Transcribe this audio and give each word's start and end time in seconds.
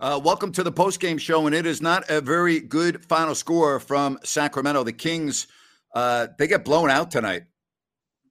Uh, 0.00 0.20
welcome 0.22 0.52
to 0.52 0.62
the 0.62 0.70
postgame 0.70 1.18
show, 1.18 1.46
and 1.46 1.54
it 1.56 1.66
is 1.66 1.82
not 1.82 2.08
a 2.08 2.20
very 2.20 2.60
good 2.60 3.04
final 3.06 3.34
score 3.34 3.80
from 3.80 4.16
Sacramento. 4.22 4.84
The 4.84 4.92
Kings, 4.92 5.48
uh, 5.92 6.28
they 6.38 6.46
get 6.46 6.64
blown 6.64 6.88
out 6.88 7.10
tonight. 7.10 7.46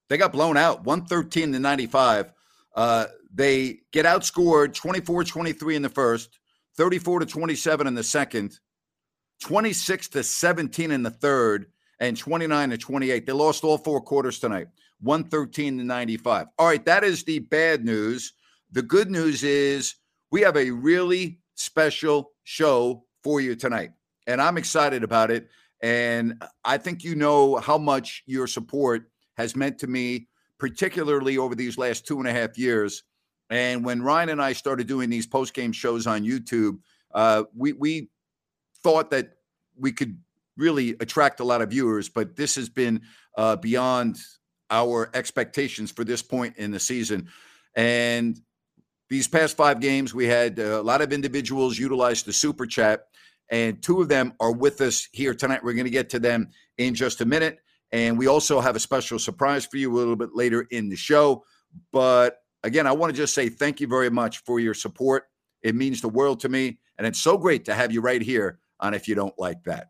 They 0.08 0.16
got 0.16 0.32
blown 0.32 0.56
out, 0.56 0.86
113 0.86 1.52
to 1.52 1.60
95. 1.60 2.32
Uh, 2.74 3.08
they 3.34 3.80
get 3.92 4.06
outscored 4.06 4.76
24 4.76 5.26
23 5.26 5.76
in 5.76 5.82
the 5.82 5.90
first, 5.90 6.40
34 6.78 7.20
to 7.20 7.26
27 7.26 7.86
in 7.86 7.96
the 7.96 8.04
second, 8.04 8.58
26 9.42 10.08
to 10.08 10.24
17 10.24 10.90
in 10.90 11.04
the 11.04 11.12
third, 11.12 11.66
and 12.00 12.16
29 12.16 12.70
to 12.70 12.78
28. 12.78 13.26
They 13.26 13.34
lost 13.34 13.66
all 13.66 13.78
four 13.78 14.00
quarters 14.00 14.40
tonight, 14.40 14.68
113 15.02 15.80
to 15.80 15.84
95. 15.84 16.48
All 16.58 16.68
right, 16.68 16.86
that 16.86 17.04
is 17.04 17.26
the 17.26 17.40
bad 17.40 17.84
news. 17.84 18.32
The 18.72 18.84
good 18.84 19.12
news 19.12 19.44
is 19.44 19.96
we 20.32 20.40
have 20.44 20.56
a 20.56 20.72
really 20.72 21.40
special 21.58 22.32
show 22.44 23.04
for 23.24 23.42
you 23.42 23.56
tonight, 23.56 23.92
and 24.26 24.42
I'm 24.42 24.58
excited 24.58 25.04
about 25.04 25.32
it. 25.32 25.50
And 25.82 26.42
I 26.64 26.78
think 26.78 27.04
you 27.04 27.16
know 27.16 27.58
how 27.58 27.78
much 27.78 28.24
your 28.26 28.48
support 28.48 29.12
has 29.36 29.56
meant 29.56 29.80
to 29.80 29.88
me, 29.88 30.28
particularly 30.58 31.38
over 31.38 31.54
these 31.54 31.78
last 31.78 32.08
two 32.08 32.18
and 32.20 32.28
a 32.28 32.32
half 32.32 32.58
years. 32.58 33.04
And 33.50 33.86
when 33.86 34.02
Ryan 34.02 34.30
and 34.30 34.42
I 34.42 34.54
started 34.54 34.88
doing 34.88 35.10
these 35.10 35.28
post 35.28 35.54
game 35.54 35.72
shows 35.72 36.08
on 36.08 36.24
YouTube, 36.24 36.80
uh, 37.14 37.44
we 37.56 37.74
we 37.74 38.10
thought 38.84 39.12
that 39.12 39.34
we 39.78 39.92
could 39.92 40.18
really 40.58 40.96
attract 41.00 41.40
a 41.40 41.44
lot 41.44 41.62
of 41.62 41.70
viewers, 41.70 42.10
but 42.10 42.36
this 42.36 42.56
has 42.56 42.70
been 42.70 43.02
uh, 43.38 43.56
beyond 43.56 44.18
our 44.70 45.10
expectations 45.14 45.92
for 45.92 46.04
this 46.04 46.22
point 46.22 46.58
in 46.58 46.72
the 46.72 46.80
season. 46.80 47.28
And 47.76 48.40
these 49.10 49.28
past 49.28 49.56
five 49.56 49.80
games, 49.80 50.14
we 50.14 50.26
had 50.26 50.60
uh, 50.60 50.82
a 50.82 50.84
lot 50.84 51.02
of 51.02 51.14
individuals 51.14 51.78
utilize 51.78 52.24
the 52.24 52.34
super 52.34 52.66
chat, 52.66 53.06
and 53.50 53.82
two 53.82 54.02
of 54.02 54.10
them 54.10 54.34
are 54.40 54.52
with 54.52 54.82
us 54.82 55.08
here 55.14 55.34
tonight. 55.34 55.64
We're 55.64 55.74
going 55.74 55.86
to 55.86 55.92
get 55.92 56.10
to 56.12 56.20
them 56.20 56.50
in 56.78 56.94
just 56.94 57.22
a 57.22 57.26
minute. 57.26 57.60
And 57.92 58.18
we 58.18 58.28
also 58.28 58.60
have 58.60 58.76
a 58.76 58.80
special 58.80 59.18
surprise 59.18 59.66
for 59.66 59.78
you 59.78 59.94
a 59.94 59.96
little 59.96 60.18
bit 60.18 60.32
later 60.34 60.68
in 60.72 60.90
the 60.90 60.98
show. 60.98 61.46
But 61.94 62.38
again, 62.64 62.86
I 62.86 62.92
want 62.92 63.14
to 63.14 63.18
just 63.18 63.34
say 63.34 63.48
thank 63.48 63.80
you 63.80 63.88
very 63.88 64.10
much 64.10 64.40
for 64.40 64.60
your 64.60 64.74
support. 64.74 65.24
It 65.64 65.76
means 65.76 66.02
the 66.02 66.10
world 66.10 66.42
to 66.42 66.50
me. 66.50 66.80
And 66.98 67.08
it's 67.08 67.22
so 67.22 67.38
great 67.38 67.64
to 67.66 67.74
have 67.74 67.92
you 67.92 68.02
right 68.02 68.22
here 68.22 68.60
on 68.80 68.94
If 68.94 69.08
You 69.08 69.16
Don't 69.16 69.38
Like 69.38 69.64
That. 69.64 69.88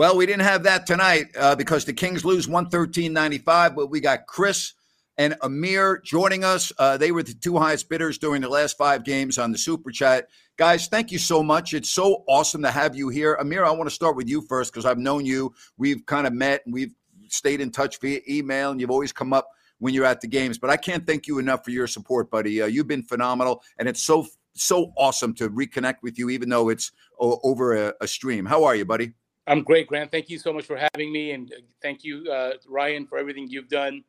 Well, 0.00 0.16
we 0.16 0.24
didn't 0.24 0.46
have 0.46 0.62
that 0.62 0.86
tonight 0.86 1.26
uh, 1.36 1.54
because 1.54 1.84
the 1.84 1.92
Kings 1.92 2.24
lose 2.24 2.48
113 2.48 3.12
95, 3.12 3.76
but 3.76 3.90
we 3.90 4.00
got 4.00 4.26
Chris 4.26 4.72
and 5.18 5.36
Amir 5.42 6.00
joining 6.02 6.42
us. 6.42 6.72
Uh, 6.78 6.96
they 6.96 7.12
were 7.12 7.22
the 7.22 7.34
two 7.34 7.58
highest 7.58 7.90
bidders 7.90 8.16
during 8.16 8.40
the 8.40 8.48
last 8.48 8.78
five 8.78 9.04
games 9.04 9.36
on 9.36 9.52
the 9.52 9.58
Super 9.58 9.90
Chat. 9.90 10.28
Guys, 10.56 10.86
thank 10.86 11.12
you 11.12 11.18
so 11.18 11.42
much. 11.42 11.74
It's 11.74 11.90
so 11.90 12.24
awesome 12.26 12.62
to 12.62 12.70
have 12.70 12.96
you 12.96 13.10
here. 13.10 13.34
Amir, 13.34 13.66
I 13.66 13.72
want 13.72 13.90
to 13.90 13.94
start 13.94 14.16
with 14.16 14.26
you 14.26 14.40
first 14.40 14.72
because 14.72 14.86
I've 14.86 14.96
known 14.96 15.26
you. 15.26 15.52
We've 15.76 16.06
kind 16.06 16.26
of 16.26 16.32
met 16.32 16.62
and 16.64 16.72
we've 16.72 16.94
stayed 17.28 17.60
in 17.60 17.70
touch 17.70 18.00
via 18.00 18.20
email, 18.26 18.70
and 18.70 18.80
you've 18.80 18.90
always 18.90 19.12
come 19.12 19.34
up 19.34 19.50
when 19.80 19.92
you're 19.92 20.06
at 20.06 20.22
the 20.22 20.28
games. 20.28 20.56
But 20.56 20.70
I 20.70 20.78
can't 20.78 21.06
thank 21.06 21.26
you 21.26 21.38
enough 21.38 21.62
for 21.62 21.72
your 21.72 21.86
support, 21.86 22.30
buddy. 22.30 22.62
Uh, 22.62 22.66
you've 22.68 22.88
been 22.88 23.02
phenomenal, 23.02 23.62
and 23.78 23.86
it's 23.86 24.00
so 24.00 24.26
so 24.54 24.94
awesome 24.96 25.34
to 25.34 25.50
reconnect 25.50 25.96
with 26.02 26.18
you, 26.18 26.30
even 26.30 26.48
though 26.48 26.70
it's 26.70 26.90
o- 27.20 27.38
over 27.44 27.88
a, 27.88 27.92
a 28.00 28.08
stream. 28.08 28.46
How 28.46 28.64
are 28.64 28.74
you, 28.74 28.86
buddy? 28.86 29.12
I'm 29.50 29.64
great, 29.64 29.88
Grant. 29.88 30.12
Thank 30.12 30.30
you 30.30 30.38
so 30.38 30.52
much 30.52 30.64
for 30.64 30.76
having 30.76 31.12
me, 31.12 31.32
and 31.32 31.52
uh, 31.52 31.56
thank 31.82 32.04
you, 32.04 32.24
uh, 32.30 32.52
Ryan, 32.68 33.04
for 33.04 33.18
everything 33.18 33.48
you've 33.48 33.68
done 33.68 34.04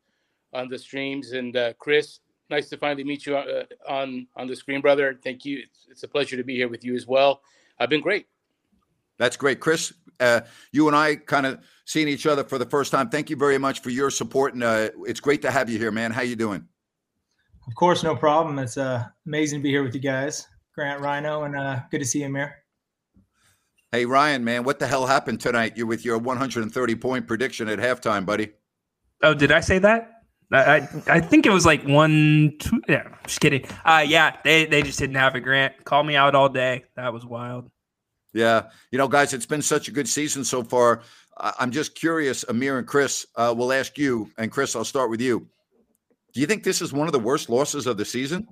on 0.53 0.69
the 0.69 0.77
streams. 0.77 1.31
And 1.31 1.57
uh, 1.57 1.73
Chris, 1.79 2.19
nice 2.51 2.69
to 2.69 2.77
finally 2.77 3.03
meet 3.03 3.25
you 3.25 3.35
uh, 3.35 3.63
on 3.89 4.27
on 4.35 4.45
the 4.45 4.55
screen, 4.55 4.81
brother. 4.81 5.19
Thank 5.23 5.43
you. 5.43 5.63
It's, 5.63 5.87
it's, 5.89 6.03
a 6.03 6.07
pleasure 6.07 6.37
to 6.37 6.43
be 6.43 6.55
here 6.55 6.69
with 6.69 6.83
you 6.83 6.93
as 6.93 7.07
well. 7.07 7.41
I've 7.79 7.89
been 7.89 8.01
great. 8.01 8.27
That's 9.17 9.35
great, 9.35 9.59
Chris. 9.59 9.91
Uh, 10.19 10.41
you 10.73 10.85
and 10.87 10.95
I 10.95 11.15
kind 11.15 11.47
of 11.47 11.59
seeing 11.85 12.07
each 12.07 12.27
other 12.27 12.43
for 12.43 12.59
the 12.59 12.67
first 12.67 12.91
time. 12.91 13.09
Thank 13.09 13.31
you 13.31 13.35
very 13.35 13.57
much 13.57 13.81
for 13.81 13.89
your 13.89 14.11
support, 14.11 14.53
and 14.53 14.61
uh, 14.61 14.89
it's 15.07 15.19
great 15.19 15.41
to 15.41 15.49
have 15.49 15.71
you 15.71 15.79
here, 15.79 15.91
man. 15.91 16.11
How 16.11 16.21
you 16.21 16.35
doing? 16.35 16.63
Of 17.67 17.73
course, 17.73 18.03
no 18.03 18.15
problem. 18.15 18.59
It's 18.59 18.77
amazing 19.25 19.61
to 19.61 19.63
be 19.63 19.69
here 19.71 19.81
with 19.81 19.95
you 19.95 20.01
guys, 20.01 20.47
Grant 20.75 21.01
Ryan, 21.01 21.55
and 21.55 21.81
good 21.89 21.99
to 21.99 22.05
see 22.05 22.19
you, 22.19 22.27
Amir. 22.27 22.60
Hey 23.91 24.05
Ryan, 24.05 24.45
man, 24.45 24.63
what 24.63 24.79
the 24.79 24.87
hell 24.87 25.05
happened 25.05 25.41
tonight? 25.41 25.75
You 25.75 25.85
with 25.85 26.05
your 26.05 26.17
130 26.17 26.95
point 26.95 27.27
prediction 27.27 27.67
at 27.67 27.77
halftime, 27.77 28.25
buddy? 28.25 28.51
Oh, 29.21 29.33
did 29.33 29.51
I 29.51 29.59
say 29.59 29.79
that? 29.79 30.23
I 30.49 30.77
I, 30.77 30.89
I 31.07 31.19
think 31.19 31.45
it 31.45 31.51
was 31.51 31.65
like 31.65 31.83
one, 31.83 32.53
two. 32.57 32.81
Yeah, 32.87 33.09
just 33.25 33.41
kidding. 33.41 33.65
Uh, 33.83 34.05
yeah, 34.07 34.37
they 34.45 34.65
they 34.65 34.81
just 34.81 34.97
didn't 34.97 35.17
have 35.17 35.35
a 35.35 35.41
Grant. 35.41 35.83
Call 35.83 36.03
me 36.05 36.15
out 36.15 36.35
all 36.35 36.47
day. 36.47 36.85
That 36.95 37.11
was 37.11 37.25
wild. 37.25 37.69
Yeah, 38.33 38.69
you 38.91 38.97
know, 38.97 39.09
guys, 39.09 39.33
it's 39.33 39.45
been 39.45 39.61
such 39.61 39.89
a 39.89 39.91
good 39.91 40.07
season 40.07 40.45
so 40.45 40.63
far. 40.63 41.01
I'm 41.37 41.71
just 41.71 41.93
curious, 41.93 42.45
Amir 42.47 42.77
and 42.77 42.87
Chris. 42.87 43.25
Uh, 43.35 43.53
we'll 43.57 43.73
ask 43.73 43.97
you, 43.97 44.29
and 44.37 44.49
Chris, 44.49 44.73
I'll 44.73 44.85
start 44.85 45.09
with 45.09 45.19
you. 45.19 45.47
Do 46.33 46.39
you 46.39 46.47
think 46.47 46.63
this 46.63 46.81
is 46.81 46.93
one 46.93 47.07
of 47.07 47.11
the 47.11 47.19
worst 47.19 47.49
losses 47.49 47.87
of 47.87 47.97
the 47.97 48.05
season? 48.05 48.47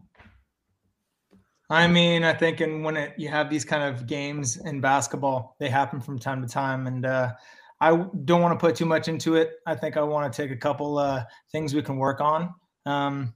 I 1.70 1.88
mean, 1.88 2.24
I 2.24 2.34
think, 2.34 2.62
and 2.62 2.84
when 2.84 2.98
it, 2.98 3.14
you 3.18 3.30
have 3.30 3.50
these 3.50 3.64
kind 3.64 3.84
of 3.84 4.08
games 4.08 4.58
in 4.58 4.82
basketball, 4.82 5.56
they 5.60 5.70
happen 5.70 6.02
from 6.02 6.18
time 6.18 6.42
to 6.42 6.48
time, 6.48 6.88
and 6.88 7.06
uh, 7.06 7.34
I 7.80 7.96
don't 8.26 8.42
want 8.42 8.60
to 8.60 8.66
put 8.66 8.76
too 8.76 8.86
much 8.86 9.08
into 9.08 9.36
it. 9.36 9.52
I 9.68 9.76
think 9.76 9.96
I 9.96 10.02
want 10.02 10.32
to 10.32 10.42
take 10.42 10.52
a 10.52 10.58
couple 10.58 10.98
uh, 10.98 11.24
things 11.52 11.76
we 11.76 11.84
can 11.84 11.98
work 11.98 12.22
on, 12.22 12.54
um, 12.88 13.36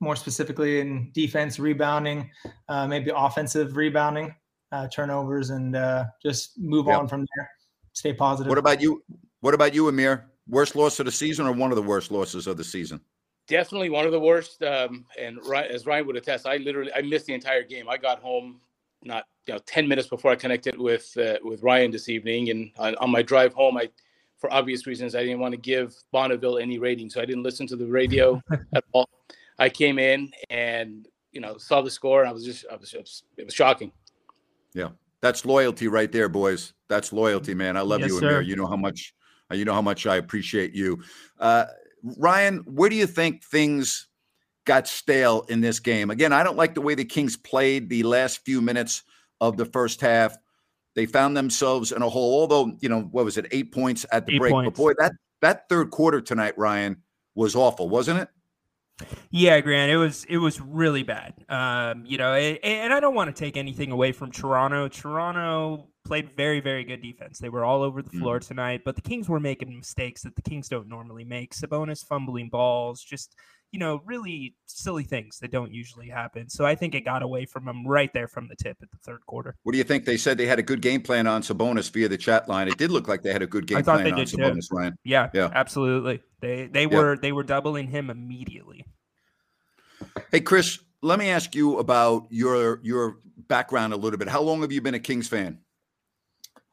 more 0.00 0.16
specifically 0.16 0.80
in 0.80 1.12
defense, 1.12 1.60
rebounding, 1.60 2.28
uh, 2.68 2.88
maybe 2.88 3.12
offensive 3.14 3.76
rebounding, 3.76 4.34
uh, 4.72 4.88
turnovers, 4.88 5.50
and 5.50 5.76
uh, 5.76 6.06
just 6.20 6.58
move 6.58 6.86
yep. 6.86 6.98
on 6.98 7.08
from 7.08 7.20
there. 7.20 7.50
Stay 7.92 8.12
positive. 8.12 8.48
What 8.48 8.58
about 8.58 8.80
you? 8.80 9.02
What 9.42 9.54
about 9.54 9.74
you, 9.74 9.88
Amir? 9.88 10.26
Worst 10.48 10.74
loss 10.74 10.98
of 10.98 11.06
the 11.06 11.12
season, 11.12 11.46
or 11.46 11.52
one 11.52 11.70
of 11.70 11.76
the 11.76 11.82
worst 11.82 12.10
losses 12.10 12.48
of 12.48 12.56
the 12.56 12.64
season? 12.64 13.00
Definitely 13.50 13.90
one 13.90 14.06
of 14.06 14.12
the 14.12 14.20
worst. 14.20 14.62
Um, 14.62 15.04
and 15.18 15.38
as 15.70 15.84
Ryan 15.84 16.06
would 16.06 16.16
attest, 16.16 16.46
I 16.46 16.56
literally 16.56 16.92
I 16.94 17.02
missed 17.02 17.26
the 17.26 17.34
entire 17.34 17.64
game. 17.64 17.88
I 17.88 17.98
got 17.98 18.20
home 18.20 18.60
not 19.02 19.24
you 19.46 19.54
know 19.54 19.60
10 19.66 19.88
minutes 19.88 20.08
before 20.08 20.30
I 20.30 20.36
connected 20.36 20.78
with 20.78 21.14
uh, 21.18 21.38
with 21.42 21.62
Ryan 21.62 21.90
this 21.90 22.08
evening, 22.08 22.50
and 22.50 22.70
on, 22.78 22.94
on, 22.96 23.10
my 23.10 23.22
drive 23.22 23.52
home, 23.52 23.76
I 23.76 23.90
for 24.38 24.50
obvious 24.52 24.86
reasons 24.86 25.14
I 25.14 25.22
didn't 25.22 25.40
want 25.40 25.52
to 25.52 25.60
give 25.60 25.94
Bonneville 26.12 26.58
any 26.58 26.78
rating, 26.78 27.10
so 27.10 27.20
I 27.20 27.26
didn't 27.26 27.42
listen 27.42 27.66
to 27.66 27.76
the 27.76 27.86
radio 27.86 28.40
at 28.74 28.84
all. 28.92 29.08
I 29.58 29.68
came 29.68 29.98
in 29.98 30.30
and 30.48 31.08
you 31.32 31.40
know 31.40 31.58
saw 31.58 31.82
the 31.82 31.90
score, 31.90 32.20
and 32.20 32.30
I 32.30 32.32
was 32.32 32.44
just, 32.44 32.64
I 32.70 32.76
was, 32.76 32.94
it 32.94 33.00
was, 33.00 33.22
it 33.36 33.44
was 33.44 33.54
shocking. 33.54 33.92
Yeah, 34.74 34.90
that's 35.20 35.44
loyalty 35.44 35.88
right 35.88 36.12
there, 36.12 36.28
boys. 36.28 36.72
That's 36.88 37.12
loyalty, 37.12 37.54
man. 37.54 37.76
I 37.76 37.80
love 37.80 38.00
Yes, 38.00 38.10
you, 38.10 38.18
sir. 38.20 38.28
Amir. 38.28 38.42
You 38.42 38.56
know 38.56 38.66
how 38.66 38.76
much 38.76 39.14
you 39.52 39.64
know 39.64 39.74
how 39.74 39.82
much 39.82 40.06
I 40.06 40.16
appreciate 40.16 40.72
you. 40.74 41.02
Uh, 41.40 41.66
Ryan, 42.02 42.58
where 42.66 42.88
do 42.90 42.96
you 42.96 43.06
think 43.06 43.44
things 43.44 44.08
got 44.66 44.86
stale 44.86 45.44
in 45.48 45.60
this 45.60 45.80
game? 45.80 46.10
Again, 46.10 46.32
I 46.32 46.42
don't 46.42 46.56
like 46.56 46.74
the 46.74 46.80
way 46.80 46.94
the 46.94 47.04
Kings 47.04 47.36
played 47.36 47.88
the 47.88 48.02
last 48.02 48.44
few 48.44 48.60
minutes 48.60 49.02
of 49.40 49.56
the 49.56 49.64
first 49.66 50.00
half. 50.00 50.36
They 50.94 51.06
found 51.06 51.36
themselves 51.36 51.92
in 51.92 52.02
a 52.02 52.08
hole. 52.08 52.40
Although 52.40 52.76
you 52.80 52.88
know 52.88 53.02
what 53.02 53.24
was 53.24 53.38
it, 53.38 53.46
eight 53.52 53.72
points 53.72 54.04
at 54.12 54.26
the 54.26 54.34
Eight 54.34 54.38
break. 54.40 54.52
points. 54.52 54.76
But 54.76 54.82
boy, 54.82 54.92
that 54.98 55.12
that 55.40 55.68
third 55.68 55.90
quarter 55.90 56.20
tonight, 56.20 56.58
Ryan, 56.58 57.02
was 57.34 57.54
awful, 57.54 57.88
wasn't 57.88 58.20
it? 58.20 58.28
Yeah, 59.30 59.60
Grant, 59.60 59.90
it 59.90 59.96
was 59.96 60.24
it 60.28 60.36
was 60.38 60.60
really 60.60 61.02
bad. 61.04 61.32
Um, 61.48 62.04
you 62.04 62.18
know, 62.18 62.34
a- 62.34 62.58
and 62.58 62.92
I 62.92 63.00
don't 63.00 63.14
want 63.14 63.34
to 63.34 63.38
take 63.38 63.56
anything 63.56 63.92
away 63.92 64.12
from 64.12 64.30
Toronto. 64.30 64.88
Toronto 64.88 65.88
played 66.04 66.36
very 66.36 66.60
very 66.60 66.84
good 66.84 67.02
defense. 67.02 67.38
They 67.38 67.48
were 67.48 67.64
all 67.64 67.82
over 67.82 68.02
the 68.02 68.10
floor 68.10 68.38
mm-hmm. 68.38 68.48
tonight, 68.48 68.82
but 68.84 68.96
the 68.96 69.02
Kings 69.02 69.28
were 69.28 69.40
making 69.40 69.74
mistakes 69.76 70.22
that 70.22 70.36
the 70.36 70.42
Kings 70.42 70.68
don't 70.68 70.88
normally 70.88 71.24
make. 71.24 71.54
Sabonis 71.54 72.06
fumbling 72.06 72.48
balls, 72.48 73.02
just 73.02 73.36
you 73.72 73.78
know, 73.78 74.00
really 74.04 74.56
silly 74.66 75.04
things 75.04 75.38
that 75.38 75.52
don't 75.52 75.72
usually 75.72 76.08
happen. 76.08 76.48
So 76.48 76.66
I 76.66 76.74
think 76.74 76.94
it 76.94 77.04
got 77.04 77.22
away 77.22 77.46
from 77.46 77.64
them 77.64 77.86
right 77.86 78.12
there 78.12 78.26
from 78.26 78.48
the 78.48 78.56
tip 78.56 78.76
at 78.82 78.90
the 78.90 78.96
third 79.04 79.24
quarter. 79.26 79.56
What 79.62 79.72
do 79.72 79.78
you 79.78 79.84
think? 79.84 80.04
They 80.04 80.16
said 80.16 80.38
they 80.38 80.46
had 80.46 80.58
a 80.58 80.62
good 80.62 80.82
game 80.82 81.02
plan 81.02 81.26
on 81.26 81.42
Sabonis 81.42 81.90
via 81.92 82.08
the 82.08 82.16
chat 82.16 82.48
line. 82.48 82.66
It 82.66 82.78
did 82.78 82.90
look 82.90 83.06
like 83.06 83.22
they 83.22 83.32
had 83.32 83.42
a 83.42 83.46
good 83.46 83.66
game 83.66 83.78
I 83.78 83.82
thought 83.82 84.00
plan 84.00 84.04
they 84.04 84.10
on 84.12 84.18
did 84.18 84.28
too. 84.28 84.60
Ryan. 84.72 84.98
Yeah, 85.04 85.30
Yeah. 85.32 85.50
absolutely. 85.54 86.20
They 86.40 86.66
they 86.66 86.82
Yeah. 86.82 86.96
were 86.96 87.16
they 87.16 87.32
were 87.32 87.44
doubling 87.44 87.86
him 87.86 88.10
immediately. 88.10 88.84
Hey, 90.32 90.40
Chris, 90.40 90.80
let 91.02 91.18
me 91.18 91.28
ask 91.28 91.54
you 91.54 91.78
about 91.78 92.26
your 92.30 92.80
your 92.82 93.18
background 93.36 93.92
a 93.92 93.96
little 93.96 94.18
bit. 94.18 94.28
How 94.28 94.42
long 94.42 94.62
have 94.62 94.72
you 94.72 94.80
been 94.80 94.94
a 94.94 95.00
Kings 95.00 95.28
fan? 95.28 95.58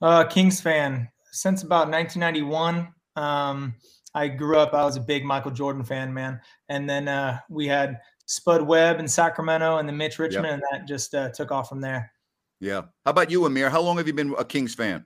Uh, 0.01 0.23
Kings 0.25 0.61
fan 0.61 1.09
since 1.31 1.63
about 1.63 1.89
1991. 1.89 2.87
Um, 3.15 3.75
I 4.13 4.27
grew 4.27 4.57
up. 4.57 4.73
I 4.73 4.83
was 4.83 4.95
a 4.95 5.01
big 5.01 5.23
Michael 5.23 5.51
Jordan 5.51 5.83
fan, 5.83 6.13
man. 6.13 6.39
And 6.69 6.89
then 6.89 7.07
uh, 7.07 7.39
we 7.49 7.67
had 7.67 7.99
Spud 8.25 8.61
Webb 8.61 8.99
in 8.99 9.07
Sacramento, 9.07 9.77
and 9.77 9.87
then 9.87 9.97
Mitch 9.97 10.19
Richmond, 10.19 10.47
and 10.47 10.63
that 10.71 10.87
just 10.87 11.15
uh, 11.15 11.29
took 11.29 11.51
off 11.51 11.69
from 11.69 11.81
there. 11.81 12.11
Yeah. 12.59 12.81
How 13.05 13.11
about 13.11 13.31
you, 13.31 13.45
Amir? 13.45 13.69
How 13.69 13.81
long 13.81 13.97
have 13.97 14.07
you 14.07 14.13
been 14.13 14.35
a 14.37 14.43
Kings 14.43 14.75
fan? 14.75 15.05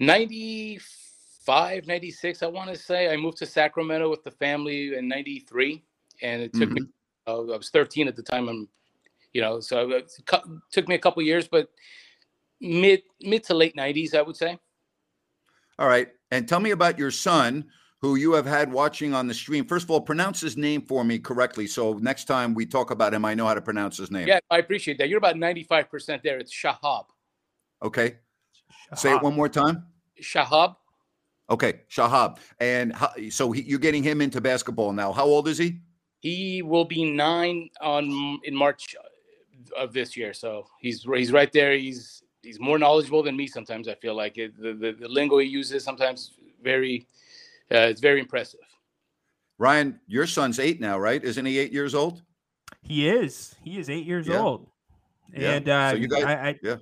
95, 0.00 1.86
96, 1.86 2.42
I 2.42 2.46
want 2.46 2.70
to 2.70 2.76
say. 2.76 3.12
I 3.12 3.16
moved 3.16 3.38
to 3.38 3.46
Sacramento 3.46 4.10
with 4.10 4.22
the 4.22 4.30
family 4.30 4.96
in 4.96 5.08
93, 5.08 5.82
and 6.22 6.42
it 6.42 6.52
took 6.52 6.70
me, 6.70 6.82
uh, 7.26 7.40
I 7.40 7.56
was 7.56 7.70
13 7.70 8.06
at 8.06 8.16
the 8.16 8.22
time. 8.22 8.48
I'm, 8.48 8.68
you 9.32 9.40
know, 9.40 9.60
so 9.60 9.90
it 9.90 10.12
took 10.70 10.88
me 10.88 10.94
a 10.94 10.98
couple 10.98 11.22
years, 11.22 11.48
but 11.48 11.70
mid 12.60 13.02
mid 13.20 13.44
to 13.44 13.54
late 13.54 13.76
90s, 13.76 14.14
I 14.14 14.22
would 14.22 14.36
say. 14.36 14.58
All 15.78 15.88
right. 15.88 16.08
And 16.30 16.48
tell 16.48 16.60
me 16.60 16.72
about 16.72 16.98
your 16.98 17.10
son, 17.10 17.64
who 18.00 18.16
you 18.16 18.32
have 18.32 18.46
had 18.46 18.72
watching 18.72 19.14
on 19.14 19.26
the 19.26 19.34
stream. 19.34 19.64
First 19.64 19.84
of 19.84 19.90
all, 19.90 20.00
pronounce 20.00 20.40
his 20.40 20.56
name 20.56 20.82
for 20.82 21.04
me 21.04 21.18
correctly. 21.18 21.66
So 21.66 21.94
next 21.94 22.24
time 22.24 22.54
we 22.54 22.66
talk 22.66 22.90
about 22.90 23.14
him, 23.14 23.24
I 23.24 23.34
know 23.34 23.46
how 23.46 23.54
to 23.54 23.62
pronounce 23.62 23.96
his 23.96 24.10
name. 24.10 24.28
Yeah, 24.28 24.40
I 24.50 24.58
appreciate 24.58 24.98
that. 24.98 25.08
You're 25.08 25.18
about 25.18 25.36
95% 25.36 26.22
there. 26.22 26.38
It's 26.38 26.52
Shahab. 26.52 27.04
Okay. 27.82 28.16
Say 28.94 29.14
it 29.14 29.22
one 29.22 29.34
more 29.34 29.48
time. 29.48 29.86
Shahab, 30.22 30.76
Okay. 31.50 31.80
Shahab. 31.90 32.38
And 32.60 32.92
how, 32.92 33.12
so 33.30 33.52
he, 33.52 33.62
you're 33.62 33.78
getting 33.78 34.02
him 34.02 34.20
into 34.20 34.40
basketball 34.40 34.92
now. 34.92 35.12
How 35.12 35.24
old 35.24 35.48
is 35.48 35.58
he? 35.58 35.80
he 36.20 36.62
will 36.62 36.84
be 36.84 37.10
nine 37.10 37.68
on 37.80 38.40
in 38.44 38.54
March 38.54 38.96
of 39.76 39.92
this 39.92 40.16
year. 40.16 40.32
So 40.32 40.66
he's 40.80 41.02
he's 41.02 41.32
right 41.32 41.52
there. 41.52 41.76
He's 41.76 42.22
he's 42.48 42.58
more 42.58 42.78
knowledgeable 42.78 43.22
than 43.22 43.36
me. 43.36 43.46
Sometimes 43.46 43.88
I 43.88 43.94
feel 43.94 44.14
like 44.14 44.38
it, 44.38 44.56
the, 44.60 44.72
the 44.72 44.92
the 44.92 45.08
lingo 45.08 45.36
he 45.38 45.46
uses 45.46 45.84
sometimes 45.84 46.32
very 46.62 47.06
uh, 47.70 47.92
it's 47.92 48.00
very 48.00 48.20
impressive. 48.20 48.60
Ryan, 49.58 50.00
your 50.06 50.26
son's 50.26 50.58
eight 50.58 50.80
now, 50.80 50.98
right? 50.98 51.22
Isn't 51.22 51.44
he 51.44 51.58
eight 51.58 51.72
years 51.72 51.94
old? 51.94 52.22
He 52.80 53.08
is. 53.08 53.54
He 53.62 53.78
is 53.78 53.90
eight 53.90 54.06
years 54.06 54.26
Yeah. 54.26 54.40
old. 54.40 54.70
Yeah. 55.36 55.50
And 55.52 55.68
uh, 55.68 55.90
So 55.90 55.96
you 55.96 56.08
guys- 56.08 56.24
I, 56.24 56.32
I, 56.48 56.58
yeah. 56.62 56.76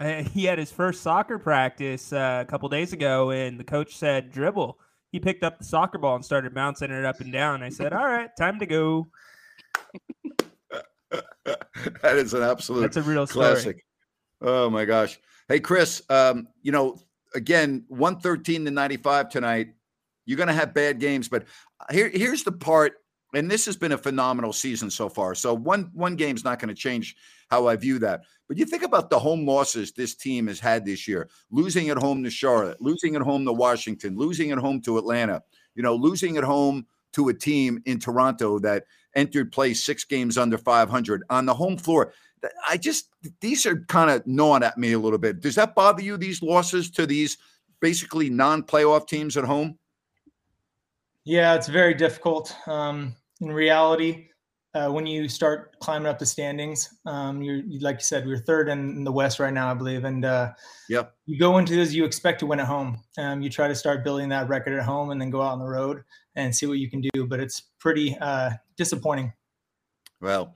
I, 0.00 0.22
he 0.22 0.44
had 0.46 0.58
his 0.58 0.72
first 0.72 1.02
soccer 1.02 1.38
practice 1.38 2.12
uh, 2.12 2.42
a 2.46 2.50
couple 2.50 2.68
days 2.70 2.92
ago, 2.94 3.30
and 3.30 3.60
the 3.60 3.64
coach 3.64 3.96
said 3.96 4.32
dribble. 4.32 4.78
He 5.10 5.20
picked 5.20 5.44
up 5.44 5.58
the 5.58 5.64
soccer 5.64 5.98
ball 5.98 6.16
and 6.16 6.24
started 6.24 6.54
bouncing 6.54 6.90
it 6.90 7.04
up 7.04 7.20
and 7.20 7.30
down. 7.30 7.62
I 7.62 7.68
said, 7.68 7.92
"All 7.92 8.06
right, 8.06 8.30
time 8.38 8.58
to 8.60 8.66
go." 8.66 9.08
that 11.10 12.16
is 12.16 12.32
an 12.32 12.42
absolute 12.42 12.80
That's 12.80 12.96
a 12.96 13.02
real 13.02 13.26
story. 13.26 13.82
Oh 14.42 14.68
my 14.68 14.84
gosh. 14.84 15.18
Hey 15.48 15.60
Chris, 15.60 16.02
um, 16.10 16.48
you 16.62 16.72
know, 16.72 16.98
again, 17.34 17.84
113 17.88 18.64
to 18.64 18.70
95 18.70 19.28
tonight. 19.28 19.68
You're 20.26 20.38
gonna 20.38 20.52
have 20.52 20.74
bad 20.74 20.98
games, 20.98 21.28
but 21.28 21.44
here, 21.90 22.10
here's 22.12 22.42
the 22.42 22.52
part, 22.52 22.94
and 23.34 23.50
this 23.50 23.64
has 23.66 23.76
been 23.76 23.92
a 23.92 23.98
phenomenal 23.98 24.52
season 24.52 24.90
so 24.90 25.08
far. 25.08 25.34
So 25.34 25.54
one 25.54 25.90
one 25.94 26.16
game's 26.16 26.44
not 26.44 26.58
going 26.58 26.68
to 26.68 26.74
change 26.74 27.16
how 27.50 27.66
I 27.66 27.76
view 27.76 27.98
that. 28.00 28.22
But 28.48 28.58
you 28.58 28.66
think 28.66 28.82
about 28.82 29.10
the 29.10 29.18
home 29.18 29.46
losses 29.46 29.92
this 29.92 30.14
team 30.14 30.48
has 30.48 30.60
had 30.60 30.84
this 30.84 31.08
year: 31.08 31.28
losing 31.50 31.88
at 31.88 31.96
home 31.96 32.22
to 32.24 32.30
Charlotte, 32.30 32.80
losing 32.80 33.16
at 33.16 33.22
home 33.22 33.44
to 33.46 33.52
Washington, 33.52 34.16
losing 34.16 34.50
at 34.52 34.58
home 34.58 34.80
to 34.82 34.98
Atlanta. 34.98 35.42
You 35.74 35.82
know, 35.82 35.94
losing 35.94 36.36
at 36.36 36.44
home 36.44 36.86
to 37.14 37.28
a 37.28 37.34
team 37.34 37.80
in 37.86 37.98
Toronto 37.98 38.58
that 38.60 38.84
entered 39.14 39.52
play 39.52 39.74
six 39.74 40.04
games 40.04 40.38
under 40.38 40.58
500 40.58 41.22
on 41.30 41.46
the 41.46 41.54
home 41.54 41.76
floor. 41.76 42.12
I 42.68 42.76
just 42.76 43.08
these 43.40 43.66
are 43.66 43.84
kind 43.88 44.10
of 44.10 44.26
gnawing 44.26 44.62
at 44.62 44.78
me 44.78 44.92
a 44.92 44.98
little 44.98 45.18
bit. 45.18 45.40
Does 45.40 45.54
that 45.54 45.74
bother 45.74 46.02
you? 46.02 46.16
These 46.16 46.42
losses 46.42 46.90
to 46.92 47.06
these 47.06 47.38
basically 47.80 48.30
non-playoff 48.30 49.06
teams 49.08 49.36
at 49.36 49.44
home? 49.44 49.78
Yeah, 51.24 51.54
it's 51.54 51.68
very 51.68 51.94
difficult. 51.94 52.54
Um, 52.66 53.14
in 53.40 53.52
reality, 53.52 54.28
uh, 54.74 54.88
when 54.88 55.06
you 55.06 55.28
start 55.28 55.78
climbing 55.80 56.08
up 56.08 56.18
the 56.18 56.26
standings, 56.26 56.88
um, 57.06 57.42
you're 57.42 57.62
like 57.80 57.96
you 57.96 58.04
said, 58.04 58.26
we're 58.26 58.38
third 58.38 58.68
in, 58.68 58.90
in 58.96 59.04
the 59.04 59.12
West 59.12 59.38
right 59.38 59.52
now, 59.52 59.70
I 59.70 59.74
believe, 59.74 60.04
and 60.04 60.24
uh, 60.24 60.52
Yep. 60.88 61.14
you 61.26 61.38
go 61.38 61.58
into 61.58 61.74
this, 61.74 61.92
you 61.92 62.04
expect 62.04 62.40
to 62.40 62.46
win 62.46 62.58
at 62.58 62.66
home. 62.66 62.98
Um, 63.18 63.42
you 63.42 63.50
try 63.50 63.68
to 63.68 63.74
start 63.74 64.02
building 64.02 64.30
that 64.30 64.48
record 64.48 64.78
at 64.78 64.84
home, 64.84 65.10
and 65.10 65.20
then 65.20 65.30
go 65.30 65.42
out 65.42 65.52
on 65.52 65.58
the 65.58 65.66
road 65.66 66.02
and 66.34 66.54
see 66.54 66.66
what 66.66 66.78
you 66.78 66.88
can 66.88 67.02
do. 67.12 67.26
But 67.26 67.40
it's 67.40 67.62
pretty 67.78 68.16
uh, 68.18 68.50
disappointing. 68.76 69.32
Well, 70.20 70.54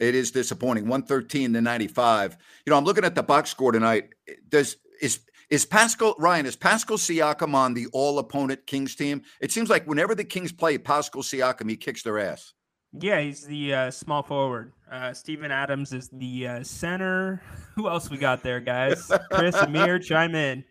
it 0.00 0.14
is 0.14 0.30
disappointing. 0.30 0.84
113 0.84 1.52
to 1.52 1.60
95. 1.60 2.36
You 2.66 2.70
know, 2.70 2.76
I'm 2.76 2.84
looking 2.84 3.04
at 3.04 3.14
the 3.14 3.22
box 3.22 3.50
score 3.50 3.72
tonight. 3.72 4.10
Does 4.48 4.76
is 5.00 5.20
is 5.50 5.66
Pascal 5.66 6.14
Ryan, 6.18 6.46
is 6.46 6.56
Pascal 6.56 6.96
Siakam 6.96 7.54
on 7.54 7.74
the 7.74 7.86
all 7.92 8.18
opponent 8.18 8.66
Kings 8.66 8.94
team? 8.94 9.22
It 9.40 9.52
seems 9.52 9.68
like 9.68 9.86
whenever 9.86 10.14
the 10.14 10.24
Kings 10.24 10.52
play 10.52 10.78
Pascal 10.78 11.22
Siakam, 11.22 11.68
he 11.68 11.76
kicks 11.76 12.02
their 12.02 12.18
ass. 12.18 12.54
Yeah, 12.98 13.20
he's 13.20 13.44
the 13.44 13.74
uh, 13.74 13.90
small 13.90 14.22
forward. 14.22 14.72
Uh, 14.90 15.12
Steven 15.12 15.50
Adams 15.50 15.92
is 15.92 16.08
the 16.12 16.46
uh, 16.46 16.62
center. 16.62 17.42
Who 17.74 17.88
else 17.88 18.10
we 18.10 18.18
got 18.18 18.42
there, 18.42 18.60
guys? 18.60 19.10
Chris, 19.30 19.54
Amir, 19.56 19.98
chime 20.00 20.34
in. 20.34 20.64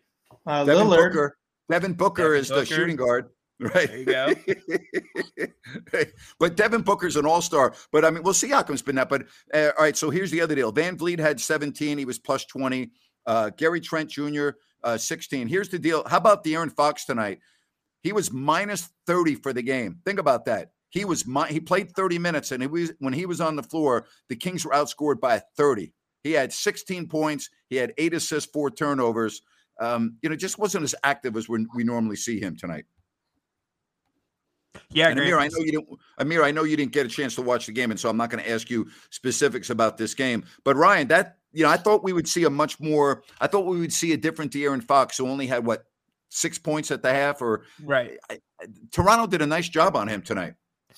Uh, 0.46 0.64
Devin 0.64 0.86
Lillard, 0.86 1.12
Booker. 1.12 1.38
Devin 1.70 1.92
Booker 1.94 2.22
Devin 2.22 2.40
is 2.40 2.48
the 2.48 2.64
shooting 2.64 2.96
guard. 2.96 3.28
Right. 3.62 3.88
There 3.88 4.34
you 5.36 5.46
go. 5.96 6.06
but 6.40 6.56
Devin 6.56 6.82
Booker's 6.82 7.16
an 7.16 7.24
all-star. 7.26 7.74
But 7.92 8.04
I 8.04 8.10
mean, 8.10 8.22
well, 8.22 8.34
Siakam's 8.34 8.82
been 8.82 8.96
that. 8.96 9.08
But 9.08 9.26
uh, 9.54 9.70
all 9.78 9.84
right, 9.84 9.96
so 9.96 10.10
here's 10.10 10.30
the 10.30 10.40
other 10.40 10.54
deal. 10.54 10.72
VanVleet 10.72 11.20
had 11.20 11.40
17. 11.40 11.98
He 11.98 12.04
was 12.04 12.18
plus 12.18 12.44
20. 12.46 12.90
Uh, 13.24 13.50
Gary 13.50 13.80
Trent 13.80 14.10
Jr. 14.10 14.50
Uh, 14.82 14.96
16. 14.96 15.46
Here's 15.46 15.68
the 15.68 15.78
deal. 15.78 16.02
How 16.08 16.16
about 16.16 16.44
De'Aaron 16.44 16.72
Fox 16.72 17.04
tonight? 17.04 17.38
He 18.02 18.12
was 18.12 18.32
minus 18.32 18.90
30 19.06 19.36
for 19.36 19.52
the 19.52 19.62
game. 19.62 19.98
Think 20.04 20.18
about 20.18 20.44
that. 20.46 20.72
He 20.90 21.04
was 21.04 21.24
he 21.48 21.60
played 21.60 21.92
30 21.92 22.18
minutes, 22.18 22.52
and 22.52 22.62
it 22.62 22.70
was 22.70 22.92
when 22.98 23.14
he 23.14 23.24
was 23.24 23.40
on 23.40 23.56
the 23.56 23.62
floor, 23.62 24.06
the 24.28 24.36
Kings 24.36 24.64
were 24.64 24.72
outscored 24.72 25.20
by 25.20 25.40
30. 25.56 25.92
He 26.22 26.32
had 26.32 26.52
16 26.52 27.08
points. 27.08 27.48
He 27.70 27.76
had 27.76 27.94
eight 27.96 28.12
assists, 28.12 28.50
four 28.52 28.70
turnovers. 28.70 29.40
Um, 29.80 30.18
you 30.20 30.28
know, 30.28 30.36
just 30.36 30.58
wasn't 30.58 30.84
as 30.84 30.94
active 31.02 31.36
as 31.36 31.48
we 31.48 31.66
normally 31.76 32.16
see 32.16 32.38
him 32.40 32.56
tonight. 32.56 32.84
Yeah, 34.90 35.08
and 35.08 35.18
Amir, 35.18 35.38
I 35.38 35.48
know 35.48 35.58
you 35.58 35.72
didn't. 35.72 35.88
Amir, 36.18 36.44
I 36.44 36.50
know 36.50 36.64
you 36.64 36.76
didn't 36.76 36.92
get 36.92 37.06
a 37.06 37.08
chance 37.08 37.34
to 37.36 37.42
watch 37.42 37.66
the 37.66 37.72
game, 37.72 37.90
and 37.90 38.00
so 38.00 38.08
I'm 38.08 38.16
not 38.16 38.30
going 38.30 38.42
to 38.42 38.50
ask 38.50 38.70
you 38.70 38.88
specifics 39.10 39.70
about 39.70 39.98
this 39.98 40.14
game. 40.14 40.44
But 40.64 40.76
Ryan, 40.76 41.08
that 41.08 41.38
you 41.52 41.64
know, 41.64 41.70
I 41.70 41.76
thought 41.76 42.02
we 42.02 42.12
would 42.12 42.28
see 42.28 42.44
a 42.44 42.50
much 42.50 42.80
more. 42.80 43.22
I 43.40 43.46
thought 43.46 43.66
we 43.66 43.80
would 43.80 43.92
see 43.92 44.12
a 44.12 44.16
different 44.16 44.52
De'Aaron 44.52 44.82
Fox, 44.82 45.18
who 45.18 45.28
only 45.28 45.46
had 45.46 45.64
what 45.64 45.84
six 46.28 46.58
points 46.58 46.90
at 46.90 47.02
the 47.02 47.12
half. 47.12 47.42
Or 47.42 47.64
right. 47.84 48.18
Toronto 48.90 49.26
did 49.26 49.42
a 49.42 49.46
nice 49.46 49.68
job 49.68 49.96
on 49.96 50.08
him 50.08 50.22
tonight. 50.22 50.54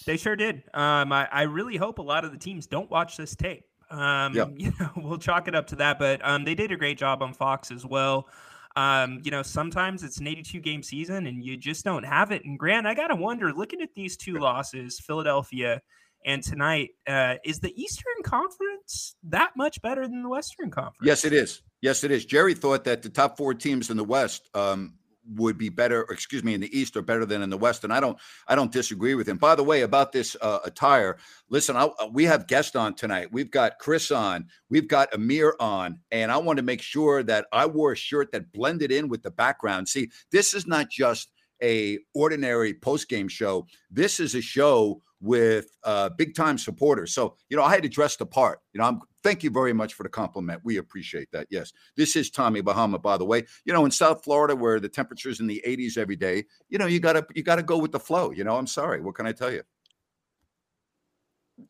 They 0.06 0.16
sure 0.16 0.36
did. 0.36 0.62
Um, 0.72 1.12
I, 1.12 1.28
I 1.30 1.42
really 1.42 1.76
hope 1.76 1.98
a 1.98 2.02
lot 2.02 2.24
of 2.24 2.32
the 2.32 2.38
teams 2.38 2.66
don't 2.66 2.90
watch 2.90 3.16
this 3.16 3.34
tape. 3.34 3.64
Um, 3.90 4.34
Yeah. 4.34 4.46
you 4.56 4.72
know, 4.80 4.90
we'll 4.96 5.18
chalk 5.18 5.48
it 5.48 5.54
up 5.54 5.68
to 5.68 5.76
that, 5.76 5.98
but 5.98 6.20
um, 6.26 6.44
they 6.44 6.54
did 6.54 6.72
a 6.72 6.76
great 6.76 6.98
job 6.98 7.22
on 7.22 7.32
Fox 7.32 7.70
as 7.70 7.84
well. 7.84 8.28
Um, 8.76 9.20
you 9.22 9.30
know, 9.30 9.42
sometimes 9.42 10.02
it's 10.02 10.18
an 10.18 10.26
82 10.26 10.60
game 10.60 10.82
season 10.82 11.26
and 11.26 11.44
you 11.44 11.56
just 11.56 11.84
don't 11.84 12.02
have 12.04 12.32
it. 12.32 12.44
And 12.44 12.58
Grant, 12.58 12.86
I 12.86 12.94
gotta 12.94 13.14
wonder, 13.14 13.52
looking 13.52 13.80
at 13.80 13.94
these 13.94 14.16
two 14.16 14.34
losses, 14.38 14.98
Philadelphia 14.98 15.80
And 16.24 16.42
tonight, 16.42 16.90
uh, 17.06 17.34
is 17.44 17.60
the 17.60 17.72
Eastern 17.80 18.22
Conference 18.24 19.14
that 19.24 19.52
much 19.56 19.80
better 19.82 20.08
than 20.08 20.22
the 20.22 20.28
Western 20.28 20.70
Conference? 20.70 20.96
Yes, 21.02 21.24
it 21.24 21.32
is. 21.34 21.62
Yes, 21.82 22.02
it 22.02 22.10
is. 22.10 22.24
Jerry 22.24 22.54
thought 22.54 22.84
that 22.84 23.02
the 23.02 23.10
top 23.10 23.36
four 23.36 23.52
teams 23.52 23.90
in 23.90 23.96
the 23.96 24.04
West 24.04 24.48
um, 24.54 24.94
would 25.34 25.56
be 25.56 25.68
better, 25.68 26.02
excuse 26.10 26.44
me, 26.44 26.54
in 26.54 26.60
the 26.60 26.78
East 26.78 26.96
are 26.96 27.02
better 27.02 27.24
than 27.24 27.42
in 27.42 27.50
the 27.50 27.56
West, 27.56 27.84
and 27.84 27.92
I 27.92 28.00
don't, 28.00 28.18
I 28.46 28.54
don't 28.54 28.72
disagree 28.72 29.14
with 29.14 29.28
him. 29.28 29.38
By 29.38 29.54
the 29.54 29.62
way, 29.62 29.82
about 29.82 30.12
this 30.12 30.36
uh, 30.40 30.58
attire, 30.64 31.18
listen, 31.48 31.76
I, 31.76 31.88
we 32.12 32.24
have 32.24 32.46
guests 32.46 32.76
on 32.76 32.94
tonight. 32.94 33.32
We've 33.32 33.50
got 33.50 33.78
Chris 33.78 34.10
on, 34.10 34.46
we've 34.70 34.88
got 34.88 35.14
Amir 35.14 35.56
on, 35.60 35.98
and 36.10 36.30
I 36.30 36.36
want 36.36 36.58
to 36.58 36.62
make 36.62 36.82
sure 36.82 37.22
that 37.22 37.46
I 37.52 37.66
wore 37.66 37.92
a 37.92 37.96
shirt 37.96 38.32
that 38.32 38.52
blended 38.52 38.92
in 38.92 39.08
with 39.08 39.22
the 39.22 39.30
background. 39.30 39.88
See, 39.88 40.10
this 40.30 40.54
is 40.54 40.66
not 40.66 40.90
just 40.90 41.30
a 41.62 41.98
ordinary 42.14 42.74
post 42.74 43.08
game 43.08 43.28
show. 43.28 43.66
This 43.90 44.20
is 44.20 44.34
a 44.34 44.42
show 44.42 45.02
with 45.24 45.76
uh, 45.84 46.10
big 46.10 46.34
time 46.34 46.58
supporters. 46.58 47.14
So, 47.14 47.36
you 47.48 47.56
know, 47.56 47.62
I 47.64 47.70
had 47.70 47.82
to 47.82 47.88
dress 47.88 48.16
the 48.16 48.26
part. 48.26 48.60
You 48.72 48.78
know, 48.80 48.86
I'm 48.86 49.00
thank 49.22 49.42
you 49.42 49.50
very 49.50 49.72
much 49.72 49.94
for 49.94 50.02
the 50.02 50.08
compliment. 50.08 50.60
We 50.64 50.76
appreciate 50.76 51.30
that. 51.32 51.46
Yes. 51.50 51.72
This 51.96 52.14
is 52.14 52.30
Tommy 52.30 52.60
Bahama, 52.60 52.98
by 52.98 53.16
the 53.16 53.24
way. 53.24 53.44
You 53.64 53.72
know, 53.72 53.86
in 53.86 53.90
South 53.90 54.22
Florida 54.22 54.54
where 54.54 54.78
the 54.78 54.88
temperature's 54.88 55.40
in 55.40 55.46
the 55.46 55.62
80s 55.66 55.96
every 55.96 56.14
day, 56.14 56.44
you 56.68 56.76
know, 56.76 56.86
you 56.86 57.00
gotta 57.00 57.26
you 57.34 57.42
gotta 57.42 57.62
go 57.62 57.78
with 57.78 57.90
the 57.90 57.98
flow. 57.98 58.30
You 58.32 58.44
know, 58.44 58.56
I'm 58.56 58.66
sorry. 58.66 59.00
What 59.00 59.14
can 59.14 59.26
I 59.26 59.32
tell 59.32 59.50
you? 59.50 59.62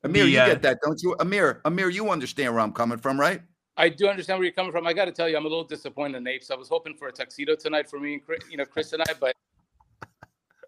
Amir, 0.02 0.24
you 0.24 0.40
uh, 0.40 0.46
get 0.46 0.62
that, 0.62 0.78
don't 0.82 1.00
you? 1.02 1.14
Amir, 1.20 1.60
Amir, 1.64 1.90
you 1.90 2.10
understand 2.10 2.52
where 2.52 2.60
I'm 2.60 2.72
coming 2.72 2.98
from, 2.98 3.20
right? 3.20 3.40
I 3.76 3.88
do 3.88 4.08
understand 4.08 4.38
where 4.38 4.44
you're 4.44 4.52
coming 4.52 4.72
from. 4.72 4.86
I 4.86 4.92
got 4.92 5.04
to 5.06 5.12
tell 5.12 5.28
you, 5.28 5.36
I'm 5.36 5.46
a 5.46 5.48
little 5.48 5.64
disappointed 5.64 6.16
in 6.16 6.24
Napes. 6.24 6.50
I 6.50 6.54
was 6.54 6.68
hoping 6.68 6.94
for 6.94 7.08
a 7.08 7.12
tuxedo 7.12 7.54
tonight 7.54 7.88
for 7.88 8.00
me 8.00 8.14
and 8.14 8.24
Chris, 8.24 8.40
you 8.50 8.56
know 8.56 8.64
Chris 8.64 8.92
and 8.92 9.02
I, 9.02 9.12
but 9.20 9.36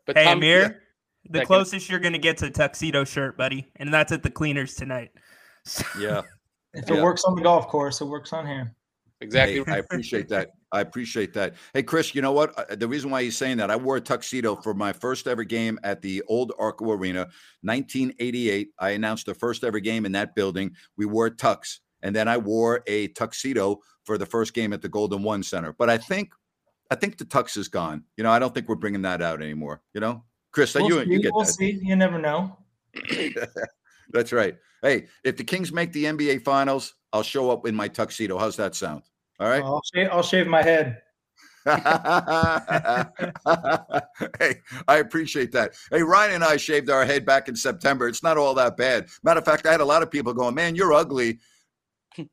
but 0.07 0.17
Hey, 0.17 0.25
Tom- 0.25 0.39
Amir, 0.39 0.83
the 1.31 1.39
Second. 1.41 1.47
closest 1.47 1.89
you're 1.91 2.01
going 2.01 2.13
to 2.13 2.19
get 2.19 2.39
to 2.39 2.47
a 2.47 2.51
tuxedo 2.51 3.05
shirt, 3.05 3.37
buddy, 3.37 3.67
and 3.77 3.93
that's 3.93 4.13
at 4.13 4.23
the 4.23 4.31
cleaners 4.31 4.75
tonight. 4.75 5.11
Yeah. 5.99 6.23
If 6.75 6.89
Yeah. 6.89 6.97
it 6.99 7.03
works 7.03 7.25
on 7.25 7.35
the 7.35 7.43
golf 7.43 7.67
course, 7.69 8.01
it 8.01 8.05
works 8.05 8.33
on 8.33 8.47
here. 8.47 8.75
exactly. 9.21 9.63
Hey, 9.65 9.73
I 9.73 9.79
appreciate 9.79 10.29
that. 10.29 10.51
I 10.73 10.81
appreciate 10.81 11.33
that. 11.35 11.55
Hey, 11.73 11.83
Chris, 11.83 12.15
you 12.15 12.21
know 12.23 12.33
what? 12.33 12.57
Uh, 12.59 12.75
The 12.77 12.87
reason 12.87 13.11
why 13.11 13.23
he's 13.23 13.37
saying 13.37 13.57
that, 13.57 13.71
I 13.71 13.77
wore 13.77 13.97
a 13.97 14.01
tuxedo 14.01 14.55
for 14.57 14.75
my 14.75 14.93
first 14.93 15.27
ever 15.27 15.43
game 15.43 15.79
at 15.85 16.03
the 16.03 16.23
old 16.29 16.53
Arco 16.59 16.91
Arena, 16.93 17.27
1988. 17.63 18.71
I 18.79 18.91
announced 18.91 19.27
the 19.27 19.35
first 19.35 19.65
ever 19.65 19.81
game 19.81 20.05
in 20.07 20.13
that 20.13 20.35
building. 20.35 20.75
We 20.97 21.07
wore 21.07 21.31
tux, 21.31 21.79
and 22.03 22.15
then 22.15 22.29
I 22.29 22.37
wore 22.37 22.83
a 22.87 23.09
tuxedo 23.09 23.81
for 24.05 24.19
the 24.19 24.27
first 24.27 24.55
game 24.55 24.73
at 24.73 24.83
the 24.83 24.89
Golden 24.89 25.23
One 25.23 25.43
Center. 25.43 25.73
But 25.73 25.89
I 25.91 25.97
think, 25.99 26.33
I 26.91 26.95
think 26.95 27.17
the 27.19 27.25
tux 27.25 27.57
is 27.57 27.69
gone. 27.69 28.05
You 28.17 28.25
know, 28.25 28.31
I 28.31 28.39
don't 28.39 28.55
think 28.55 28.69
we're 28.69 28.75
bringing 28.77 29.03
that 29.03 29.23
out 29.23 29.41
anymore. 29.43 29.83
You 29.95 30.01
know, 30.01 30.25
Chris, 30.57 30.75
We'll, 30.75 30.89
you 30.89 31.05
see, 31.05 31.11
you 31.11 31.21
get 31.21 31.35
we'll 31.35 31.45
that. 31.45 31.53
see. 31.53 31.79
You 31.83 31.97
never 31.97 32.19
know. 32.19 32.57
That's 34.11 34.33
right. 34.33 34.57
Hey, 34.81 35.09
if 35.23 35.37
the 35.37 35.45
Kings 35.45 35.71
make 35.71 35.93
the 35.93 36.05
NBA 36.05 36.45
Finals, 36.45 36.95
I'll 37.13 37.23
show 37.23 37.51
up 37.51 37.67
in 37.67 37.75
my 37.75 37.89
tuxedo. 37.89 38.39
How's 38.39 38.57
that 38.57 38.75
sound? 38.75 39.03
All 39.39 39.51
right. 39.51 39.63
I'll, 39.63 39.83
shave, 39.95 40.09
I'll 40.11 40.23
shave 40.23 40.47
my 40.47 40.63
head. 40.63 41.03
hey, 41.67 41.75
I 44.89 44.97
appreciate 44.97 45.53
that. 45.53 45.75
Hey, 45.91 46.03
Ryan 46.03 46.37
and 46.37 46.45
I 46.45 46.57
shaved 46.57 46.89
our 46.89 47.05
head 47.05 47.27
back 47.27 47.49
in 47.49 47.57
September. 47.57 48.09
It's 48.09 48.23
not 48.23 48.39
all 48.39 48.55
that 48.55 48.79
bad. 48.79 49.09
Matter 49.25 49.41
of 49.41 49.45
fact, 49.45 49.67
I 49.67 49.73
had 49.73 49.83
a 49.83 49.85
lot 49.85 50.03
of 50.03 50.11
people 50.11 50.33
going, 50.33 50.55
"Man, 50.55 50.75
you're 50.75 50.95
ugly. 50.95 51.39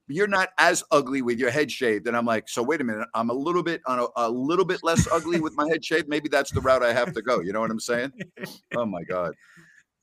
You're 0.07 0.27
not 0.27 0.49
as 0.57 0.83
ugly 0.91 1.21
with 1.21 1.39
your 1.39 1.49
head 1.51 1.71
shaved." 1.71 2.07
And 2.07 2.15
I'm 2.15 2.25
like, 2.25 2.47
"So 2.49 2.61
wait 2.63 2.81
a 2.81 2.83
minute. 2.83 3.07
I'm 3.13 3.29
a 3.29 3.33
little 3.33 3.63
bit 3.63 3.81
on 3.85 3.99
a, 3.99 4.05
a 4.15 4.29
little 4.29 4.65
bit 4.65 4.81
less 4.83 5.07
ugly 5.11 5.39
with 5.39 5.53
my 5.55 5.67
head 5.67 5.83
shaved. 5.83 6.07
Maybe 6.07 6.29
that's 6.29 6.51
the 6.51 6.61
route 6.61 6.83
I 6.83 6.93
have 6.93 7.13
to 7.13 7.21
go. 7.21 7.41
You 7.41 7.53
know 7.53 7.59
what 7.61 7.71
I'm 7.71 7.79
saying? 7.79 8.11
Oh 8.75 8.85
my 8.85 9.03
god. 9.03 9.33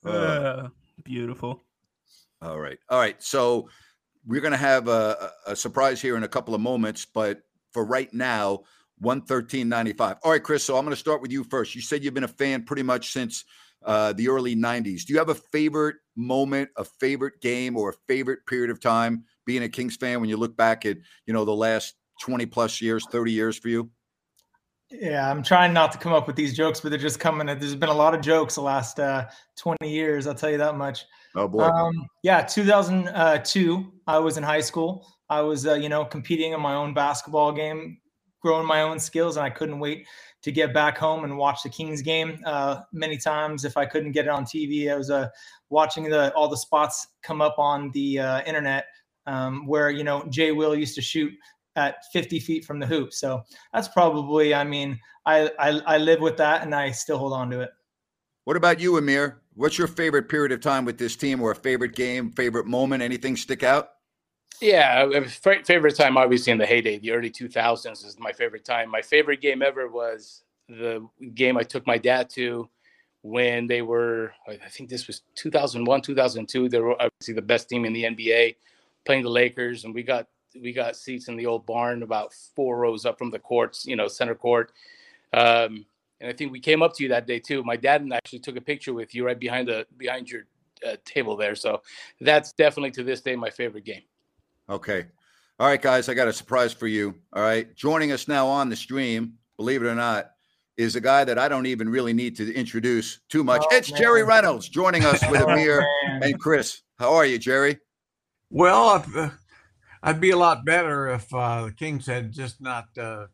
Uh, 0.05 0.09
Uh, 0.11 0.69
beautiful. 1.05 1.65
all 2.43 2.59
right. 2.59 2.79
All 2.89 2.99
right. 2.99 3.23
So 3.23 3.69
we're 4.27 4.41
going 4.41 4.53
to 4.53 4.57
have 4.59 4.89
a, 4.89 5.31
a 5.47 5.53
a 5.53 5.57
surprise 5.57 6.01
here 6.01 6.17
in 6.17 6.23
a 6.25 6.29
couple 6.29 6.55
of 6.55 6.61
moments, 6.61 7.05
but 7.07 7.41
for 7.73 7.85
right 7.85 8.13
now, 8.13 8.65
113.95. 9.03 10.19
All 10.25 10.31
right, 10.31 10.43
Chris. 10.43 10.65
So 10.65 10.77
I'm 10.77 10.85
going 10.85 10.95
to 10.95 11.01
start 11.01 11.23
with 11.23 11.33
you 11.33 11.45
first. 11.45 11.75
You 11.75 11.81
said 11.81 12.05
you've 12.05 12.15
been 12.15 12.25
a 12.25 12.29
fan 12.29 12.65
pretty 12.65 12.83
much 12.83 13.13
since 13.13 13.45
uh, 13.85 14.13
the 14.13 14.29
early 14.29 14.55
90s. 14.55 15.05
Do 15.07 15.13
you 15.13 15.19
have 15.19 15.31
a 15.31 15.35
favorite 15.35 15.97
moment, 16.17 16.69
a 16.77 16.85
favorite 16.85 17.41
game, 17.41 17.77
or 17.77 17.91
a 17.91 17.95
favorite 18.07 18.41
period 18.47 18.71
of 18.71 18.81
time 18.81 19.25
being 19.50 19.64
a 19.64 19.69
Kings 19.69 19.97
fan 19.97 20.21
when 20.21 20.30
you 20.30 20.37
look 20.37 20.57
back 20.57 20.87
at, 20.87 20.97
you 21.26 21.35
know, 21.35 21.45
the 21.45 21.52
last 21.52 21.97
20 22.23 22.47
plus 22.47 22.80
years, 22.80 23.04
30 23.11 23.33
years 23.33 23.59
for 23.59 23.69
you? 23.69 23.90
Yeah, 24.92 25.28
I'm 25.28 25.42
trying 25.42 25.73
not 25.73 25.90
to 25.90 25.99
come 25.99 26.12
up 26.12 26.28
with 26.28 26.37
these 26.37 26.57
jokes, 26.57 26.80
but 26.80 26.90
they're 26.90 27.00
just 27.00 27.19
coming. 27.19 27.49
There's 27.49 27.75
been 27.75 27.88
a 27.88 27.95
lot 27.95 28.14
of 28.14 28.21
jokes 28.21 28.54
the 28.54 28.61
last 28.61 29.00
uh, 29.00 29.26
20 29.59 29.90
years. 29.90 30.28
I'll 30.28 30.37
tell 30.37 30.50
you 30.50 30.59
that 30.59 30.76
much. 30.76 31.04
Oh, 31.35 31.49
boy. 31.49 31.64
Um, 31.64 32.07
yeah, 32.23 32.42
2002. 32.42 33.92
I 34.07 34.19
was 34.19 34.37
in 34.37 34.45
high 34.45 34.61
school. 34.61 35.04
I 35.28 35.40
was, 35.40 35.66
uh, 35.66 35.75
you 35.75 35.88
know, 35.88 36.04
competing 36.04 36.52
in 36.52 36.61
my 36.61 36.76
own 36.76 36.95
basketball 36.95 37.50
game, 37.50 37.99
growing 38.40 38.69
my 38.69 38.83
own 38.83 39.00
skills, 39.00 39.37
and 39.37 39.45
I 39.45 39.50
couldn't 39.50 39.80
wait 39.80 40.07
to 40.42 40.52
get 40.52 40.73
back 40.73 40.97
home 40.97 41.25
and 41.25 41.37
watch 41.37 41.64
the 41.64 41.71
Kings 41.71 42.02
game. 42.02 42.38
Uh, 42.47 42.83
many 42.92 43.16
times, 43.16 43.64
if 43.64 43.76
I 43.76 43.85
couldn't 43.85 44.12
get 44.12 44.26
it 44.26 44.30
on 44.30 44.45
TV, 44.45 44.92
I 44.92 44.97
was 44.97 45.11
uh, 45.11 45.28
watching 45.71 46.04
the 46.04 46.33
all 46.35 46.49
the 46.49 46.57
spots 46.57 47.09
come 47.25 47.40
up 47.42 47.59
on 47.59 47.90
the 47.95 48.21
uh, 48.21 48.42
internet 48.42 48.85
um, 49.27 49.67
where 49.67 49.91
you 49.91 50.05
know 50.05 50.25
Jay 50.31 50.53
Will 50.53 50.75
used 50.75 50.95
to 50.97 51.03
shoot 51.03 51.33
at 51.77 52.05
50 52.12 52.41
feet 52.41 52.65
from 52.65 52.79
the 52.79 52.87
hoop. 52.87 53.12
So 53.12 53.43
that's 53.73 53.89
probably, 53.89 54.53
I 54.55 54.65
mean, 54.65 54.99
I, 55.25 55.50
I 55.59 55.69
I 55.87 55.99
live 55.99 56.21
with 56.21 56.37
that, 56.39 56.62
and 56.62 56.75
I 56.75 56.91
still 56.91 57.19
hold 57.19 57.33
on 57.33 57.50
to 57.50 57.61
it. 57.61 57.71
what 58.45 58.57
about 58.57 58.81
you, 58.81 58.97
Amir? 58.97 59.43
What's 59.55 59.79
your 59.79 59.89
favorite 59.89 60.29
period 60.29 60.53
of 60.53 60.61
time 60.61 60.85
with 60.85 60.99
this 60.99 61.17
team 61.17 61.43
or 61.43 61.50
a 61.50 61.57
favorite 61.57 61.95
game, 61.95 62.33
favorite 62.33 62.67
moment? 62.67 63.03
Anything 63.03 63.37
stick 63.37 63.62
out? 63.62 63.91
Yeah, 64.61 65.21
favorite 65.65 65.97
time 65.97 66.17
obviously 66.17 66.53
in 66.53 66.59
the 66.59 66.67
heyday, 66.67 66.99
the 66.99 67.12
early 67.12 67.31
2000s 67.31 68.05
is 68.05 68.19
my 68.19 68.33
favorite 68.33 68.65
time. 68.65 68.91
My 68.91 69.00
favorite 69.00 69.41
game 69.41 69.62
ever 69.62 69.89
was 69.89 70.43
the 70.69 71.07
game 71.35 71.57
I 71.57 71.62
took 71.62 71.87
my 71.87 71.97
dad 71.97 72.29
to 72.31 72.69
when 73.23 73.67
they 73.67 73.83
were, 73.83 74.33
I 74.47 74.57
think 74.69 74.91
this 74.91 75.07
was 75.07 75.23
2001, 75.37 76.03
2002. 76.03 76.69
They 76.69 76.79
were 76.79 77.00
obviously 77.00 77.35
the 77.35 77.43
best 77.43 77.69
team 77.69 77.85
in 77.85 77.93
the 77.93 78.05
NBA, 78.05 78.57
playing 79.04 79.23
the 79.23 79.30
Lakers, 79.30 79.85
and 79.85 79.95
we 79.95 80.02
got 80.02 80.26
we 80.61 80.73
got 80.73 80.97
seats 80.97 81.28
in 81.28 81.37
the 81.37 81.47
old 81.47 81.64
barn 81.64 82.02
about 82.02 82.33
four 82.57 82.78
rows 82.78 83.07
up 83.07 83.19
from 83.19 83.30
the 83.30 83.38
courts, 83.38 83.87
you 83.87 83.95
know, 83.97 84.09
center 84.09 84.35
court. 84.35 84.73
Um, 85.33 85.87
and 86.21 86.28
I 86.28 86.33
think 86.33 86.50
we 86.52 86.61
came 86.61 86.83
up 86.83 86.95
to 86.97 87.02
you 87.02 87.09
that 87.11 87.26
day 87.26 87.38
too. 87.38 87.62
My 87.62 87.76
dad 87.76 88.02
and 88.02 88.12
I 88.12 88.16
actually 88.16 88.40
took 88.40 88.57
a 88.57 88.61
picture 88.61 88.92
with 88.92 89.14
you 89.14 89.25
right 89.25 89.38
behind 89.38 89.69
the 89.69 89.87
behind 89.97 90.30
your 90.30 90.42
uh, 90.87 90.97
table 91.04 91.37
there. 91.37 91.54
So 91.54 91.83
that's 92.21 92.52
definitely 92.52 92.90
to 92.92 93.04
this 93.04 93.21
day 93.21 93.37
my 93.37 93.50
favorite 93.50 93.85
game. 93.85 94.02
Okay. 94.69 95.07
All 95.59 95.66
right, 95.66 95.80
guys, 95.80 96.09
I 96.09 96.14
got 96.14 96.26
a 96.26 96.33
surprise 96.33 96.73
for 96.73 96.87
you. 96.87 97.14
All 97.35 97.42
right. 97.42 97.75
Joining 97.76 98.12
us 98.12 98.26
now 98.28 98.47
on 98.47 98.71
the 98.71 98.76
stream, 98.76 99.35
believe 99.59 99.83
it 99.83 99.87
or 99.87 99.95
not, 99.95 100.30
is 100.78 100.97
a 100.97 101.00
guy 101.00 101.23
that 101.25 101.38
I 101.38 101.49
don't 101.49 101.66
even 101.66 101.88
really 101.88 102.14
need 102.14 102.35
to 102.37 102.52
introduce 102.54 103.21
too 103.28 103.45
much. 103.45 103.62
Oh, 103.71 103.76
it's 103.76 103.90
Jerry. 103.90 104.23
Reynolds 104.25 104.69
joining 104.69 105.04
us 105.04 105.21
with 105.30 105.42
Oh, 105.42 105.49
Amir 105.50 105.80
man. 106.09 106.23
and 106.23 106.40
Chris. 106.40 106.80
How 106.99 107.12
are 107.14 107.26
you, 107.26 107.38
Jerry? 107.38 107.78
Well, 108.50 108.88
I'd, 108.90 109.16
uh, 109.16 109.30
I'd 110.02 110.21
be 110.21 110.30
a 110.30 110.37
lot 110.37 110.64
better 110.64 111.09
if 111.09 111.33
uh, 111.33 111.66
the 111.66 111.73
Kings 111.73 112.07
had 112.07 112.33
just 112.33 112.61
not, 112.61 112.87
uh, 112.99 113.26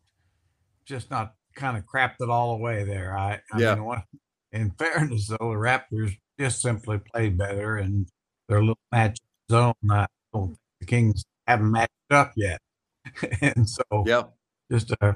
just 0.85 1.11
not 1.11 1.33
kind 1.55 1.77
of 1.77 1.85
crapped 1.85 2.17
it 2.21 2.29
all 2.29 2.51
away 2.55 2.83
there. 2.83 3.17
I, 3.17 3.41
I 3.51 3.59
Yeah. 3.59 3.75
mean, 3.75 3.85
what, 3.85 4.03
in 4.51 4.71
fairness, 4.71 5.27
though, 5.27 5.37
the 5.39 5.45
Raptors 5.57 6.17
just 6.39 6.61
simply 6.61 6.99
played 6.99 7.37
better 7.37 7.77
and 7.77 8.07
their 8.49 8.61
little 8.61 8.79
match 8.91 9.19
zone. 9.51 9.73
I 9.89 10.07
don't 10.33 10.49
think 10.49 10.59
the 10.81 10.85
Kings 10.85 11.25
haven't 11.47 11.71
matched 11.71 11.91
up 12.11 12.33
yet, 12.37 12.61
and 13.41 13.69
so 13.69 13.83
Yeah. 14.05 14.23
just 14.71 14.93
uh, 15.01 15.13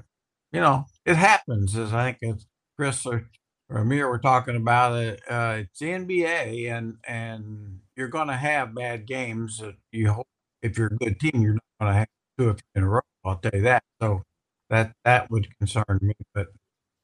you 0.51 0.61
know, 0.61 0.85
it 1.05 1.15
happens. 1.17 1.77
As 1.77 1.93
I 1.93 2.13
think 2.13 2.35
as 2.37 2.47
Chris 2.77 3.05
or, 3.05 3.29
or 3.69 3.79
Amir 3.79 4.09
were 4.09 4.19
talking 4.19 4.55
about 4.55 4.97
it, 4.99 5.21
uh, 5.29 5.57
it's 5.61 5.79
the 5.79 5.91
NBA, 5.93 6.69
and 6.69 6.97
and 7.07 7.79
you're 8.01 8.07
going 8.09 8.29
to 8.29 8.33
have 8.33 8.73
bad 8.73 9.05
games. 9.05 9.61
You 9.91 10.11
hope 10.11 10.27
if 10.63 10.75
you're 10.75 10.87
a 10.87 10.97
good 10.97 11.19
team, 11.19 11.43
you're 11.43 11.53
not 11.53 11.63
going 11.79 11.93
to 11.93 11.99
have 11.99 12.07
two 12.35 12.53
three 12.53 12.61
in 12.73 12.83
a 12.83 12.89
row. 12.89 13.01
I'll 13.23 13.37
tell 13.37 13.51
you 13.53 13.61
that. 13.61 13.83
So 14.01 14.23
that 14.71 14.93
that 15.05 15.29
would 15.29 15.55
concern 15.59 15.99
me. 16.01 16.15
But 16.33 16.47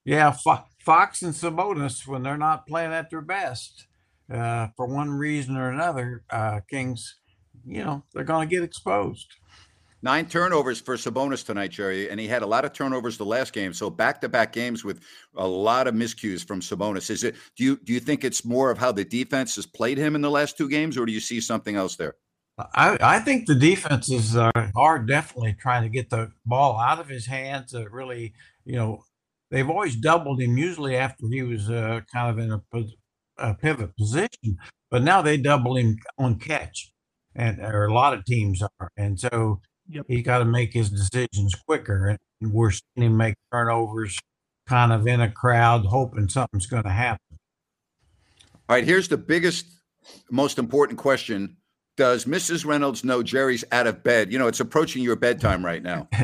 yeah, 0.03 0.31
Fo- 0.31 0.65
Fox 0.79 1.21
and 1.21 1.35
Sabonis 1.35 2.07
when 2.07 2.23
they're 2.23 2.35
not 2.35 2.65
playing 2.65 2.93
at 2.93 3.11
their 3.11 3.21
best, 3.21 3.85
uh, 4.33 4.69
for 4.75 4.87
one 4.87 5.11
reason 5.11 5.55
or 5.55 5.69
another, 5.69 6.23
uh, 6.31 6.61
Kings, 6.67 7.19
you 7.63 7.83
know, 7.83 8.03
they're 8.11 8.23
going 8.23 8.49
to 8.49 8.55
get 8.55 8.63
exposed. 8.63 9.35
Nine 10.07 10.25
turnovers 10.25 10.79
for 10.79 10.95
Sabonis 10.95 11.45
tonight, 11.45 11.71
Jerry, 11.71 12.09
and 12.09 12.17
he 12.17 12.29
had 12.29 12.41
a 12.41 12.45
lot 12.45 12.63
of 12.63 12.71
turnovers 12.71 13.17
the 13.17 13.25
last 13.25 13.51
game. 13.51 13.73
So 13.73 13.89
back-to-back 13.89 14.53
games 14.53 14.85
with 14.85 15.01
a 15.35 15.45
lot 15.45 15.85
of 15.85 15.95
miscues 15.95 16.47
from 16.47 16.61
Sabonis. 16.61 17.09
Is 17.09 17.25
it? 17.25 17.35
Do 17.57 17.65
you 17.65 17.75
do 17.83 17.91
you 17.91 17.99
think 17.99 18.23
it's 18.23 18.45
more 18.45 18.71
of 18.71 18.77
how 18.77 18.93
the 18.93 19.03
defense 19.03 19.57
has 19.57 19.65
played 19.65 19.97
him 19.97 20.15
in 20.15 20.21
the 20.21 20.31
last 20.31 20.57
two 20.57 20.69
games, 20.69 20.97
or 20.97 21.05
do 21.05 21.11
you 21.11 21.19
see 21.19 21.41
something 21.41 21.75
else 21.75 21.97
there? 21.97 22.15
I, 22.57 22.97
I 23.01 23.19
think 23.19 23.47
the 23.47 23.55
defenses 23.55 24.37
uh, 24.37 24.49
are 24.77 24.99
definitely 24.99 25.57
trying 25.59 25.83
to 25.83 25.89
get 25.89 26.09
the 26.09 26.31
ball 26.45 26.79
out 26.79 27.01
of 27.01 27.09
his 27.09 27.25
hands. 27.25 27.75
Uh, 27.75 27.89
really, 27.89 28.33
you 28.63 28.77
know, 28.77 29.03
they've 29.51 29.69
always 29.69 29.97
doubled 29.97 30.39
him 30.39 30.57
usually 30.57 30.95
after 30.95 31.27
he 31.29 31.43
was 31.43 31.69
uh, 31.69 31.99
kind 32.13 32.29
of 32.29 32.39
in 32.39 32.53
a 32.53 32.83
a 33.39 33.55
pivot 33.55 33.93
position, 33.97 34.57
but 34.89 35.03
now 35.03 35.21
they 35.21 35.35
double 35.35 35.75
him 35.75 35.97
on 36.17 36.39
catch, 36.39 36.93
and 37.35 37.59
or 37.59 37.83
a 37.83 37.93
lot 37.93 38.13
of 38.13 38.23
teams 38.23 38.63
are, 38.79 38.89
and 38.95 39.19
so 39.19 39.59
Yep. 39.89 40.05
he 40.07 40.21
got 40.21 40.39
to 40.39 40.45
make 40.45 40.73
his 40.73 40.89
decisions 40.89 41.55
quicker. 41.55 42.17
And 42.41 42.53
we're 42.53 42.71
seeing 42.71 43.07
him 43.07 43.17
make 43.17 43.35
turnovers, 43.51 44.19
kind 44.67 44.91
of 44.91 45.07
in 45.07 45.21
a 45.21 45.31
crowd, 45.31 45.85
hoping 45.85 46.29
something's 46.29 46.67
going 46.67 46.83
to 46.83 46.89
happen. 46.89 47.37
All 48.69 48.75
right, 48.75 48.83
here's 48.83 49.07
the 49.07 49.17
biggest, 49.17 49.65
most 50.29 50.59
important 50.59 50.99
question. 50.99 51.57
Does 51.95 52.25
Mrs. 52.25 52.65
Reynolds 52.65 53.03
know 53.03 53.23
Jerry's 53.23 53.63
out 53.71 53.87
of 53.87 54.03
bed? 54.03 54.31
You 54.31 54.37
know, 54.39 54.47
it's 54.47 54.59
approaching 54.59 55.01
your 55.03 55.15
bedtime 55.15 55.65
right 55.65 55.81
now. 55.81 56.09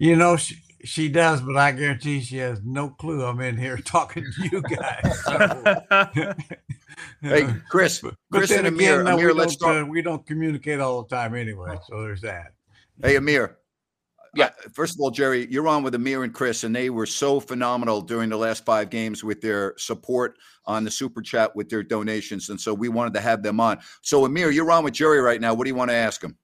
You 0.00 0.16
know, 0.16 0.36
she, 0.36 0.56
she 0.82 1.08
does, 1.10 1.42
but 1.42 1.56
I 1.56 1.72
guarantee 1.72 2.20
she 2.20 2.38
has 2.38 2.60
no 2.64 2.88
clue 2.88 3.22
I'm 3.22 3.38
in 3.40 3.56
here 3.58 3.76
talking 3.84 4.24
to 4.24 4.48
you 4.48 4.62
guys. 4.62 5.24
So, 5.24 5.84
Hey, 7.22 7.46
Chris, 7.68 8.00
but 8.00 8.14
Chris 8.32 8.50
then 8.50 8.60
and 8.66 8.68
Amir, 8.68 9.00
again, 9.00 9.04
no, 9.04 9.14
Amir, 9.14 9.26
we, 9.28 9.32
let's 9.34 9.56
don't, 9.56 9.74
talk. 9.74 9.86
uh, 9.86 9.90
we 9.90 10.02
don't 10.02 10.26
communicate 10.26 10.80
all 10.80 11.02
the 11.02 11.14
time 11.14 11.34
anyway. 11.34 11.78
So 11.86 12.02
there's 12.02 12.20
that. 12.22 12.52
Hey, 13.02 13.16
Amir. 13.16 13.58
Yeah. 14.34 14.46
uh, 14.46 14.68
First 14.72 14.94
of 14.94 15.00
all, 15.00 15.10
Jerry, 15.10 15.46
you're 15.50 15.68
on 15.68 15.82
with 15.82 15.94
Amir 15.94 16.24
and 16.24 16.32
Chris, 16.32 16.64
and 16.64 16.74
they 16.74 16.88
were 16.90 17.06
so 17.06 17.40
phenomenal 17.40 18.00
during 18.00 18.30
the 18.30 18.36
last 18.36 18.64
five 18.64 18.88
games 18.90 19.22
with 19.24 19.40
their 19.40 19.74
support 19.76 20.38
on 20.66 20.84
the 20.84 20.90
super 20.90 21.20
chat 21.20 21.54
with 21.56 21.68
their 21.68 21.82
donations. 21.82 22.48
And 22.48 22.60
so 22.60 22.72
we 22.72 22.88
wanted 22.88 23.12
to 23.14 23.20
have 23.20 23.42
them 23.42 23.60
on. 23.60 23.78
So, 24.02 24.24
Amir, 24.24 24.50
you're 24.50 24.70
on 24.70 24.84
with 24.84 24.94
Jerry 24.94 25.20
right 25.20 25.40
now. 25.40 25.52
What 25.52 25.64
do 25.64 25.70
you 25.70 25.74
want 25.74 25.90
to 25.90 25.96
ask 25.96 26.22
him? 26.22 26.36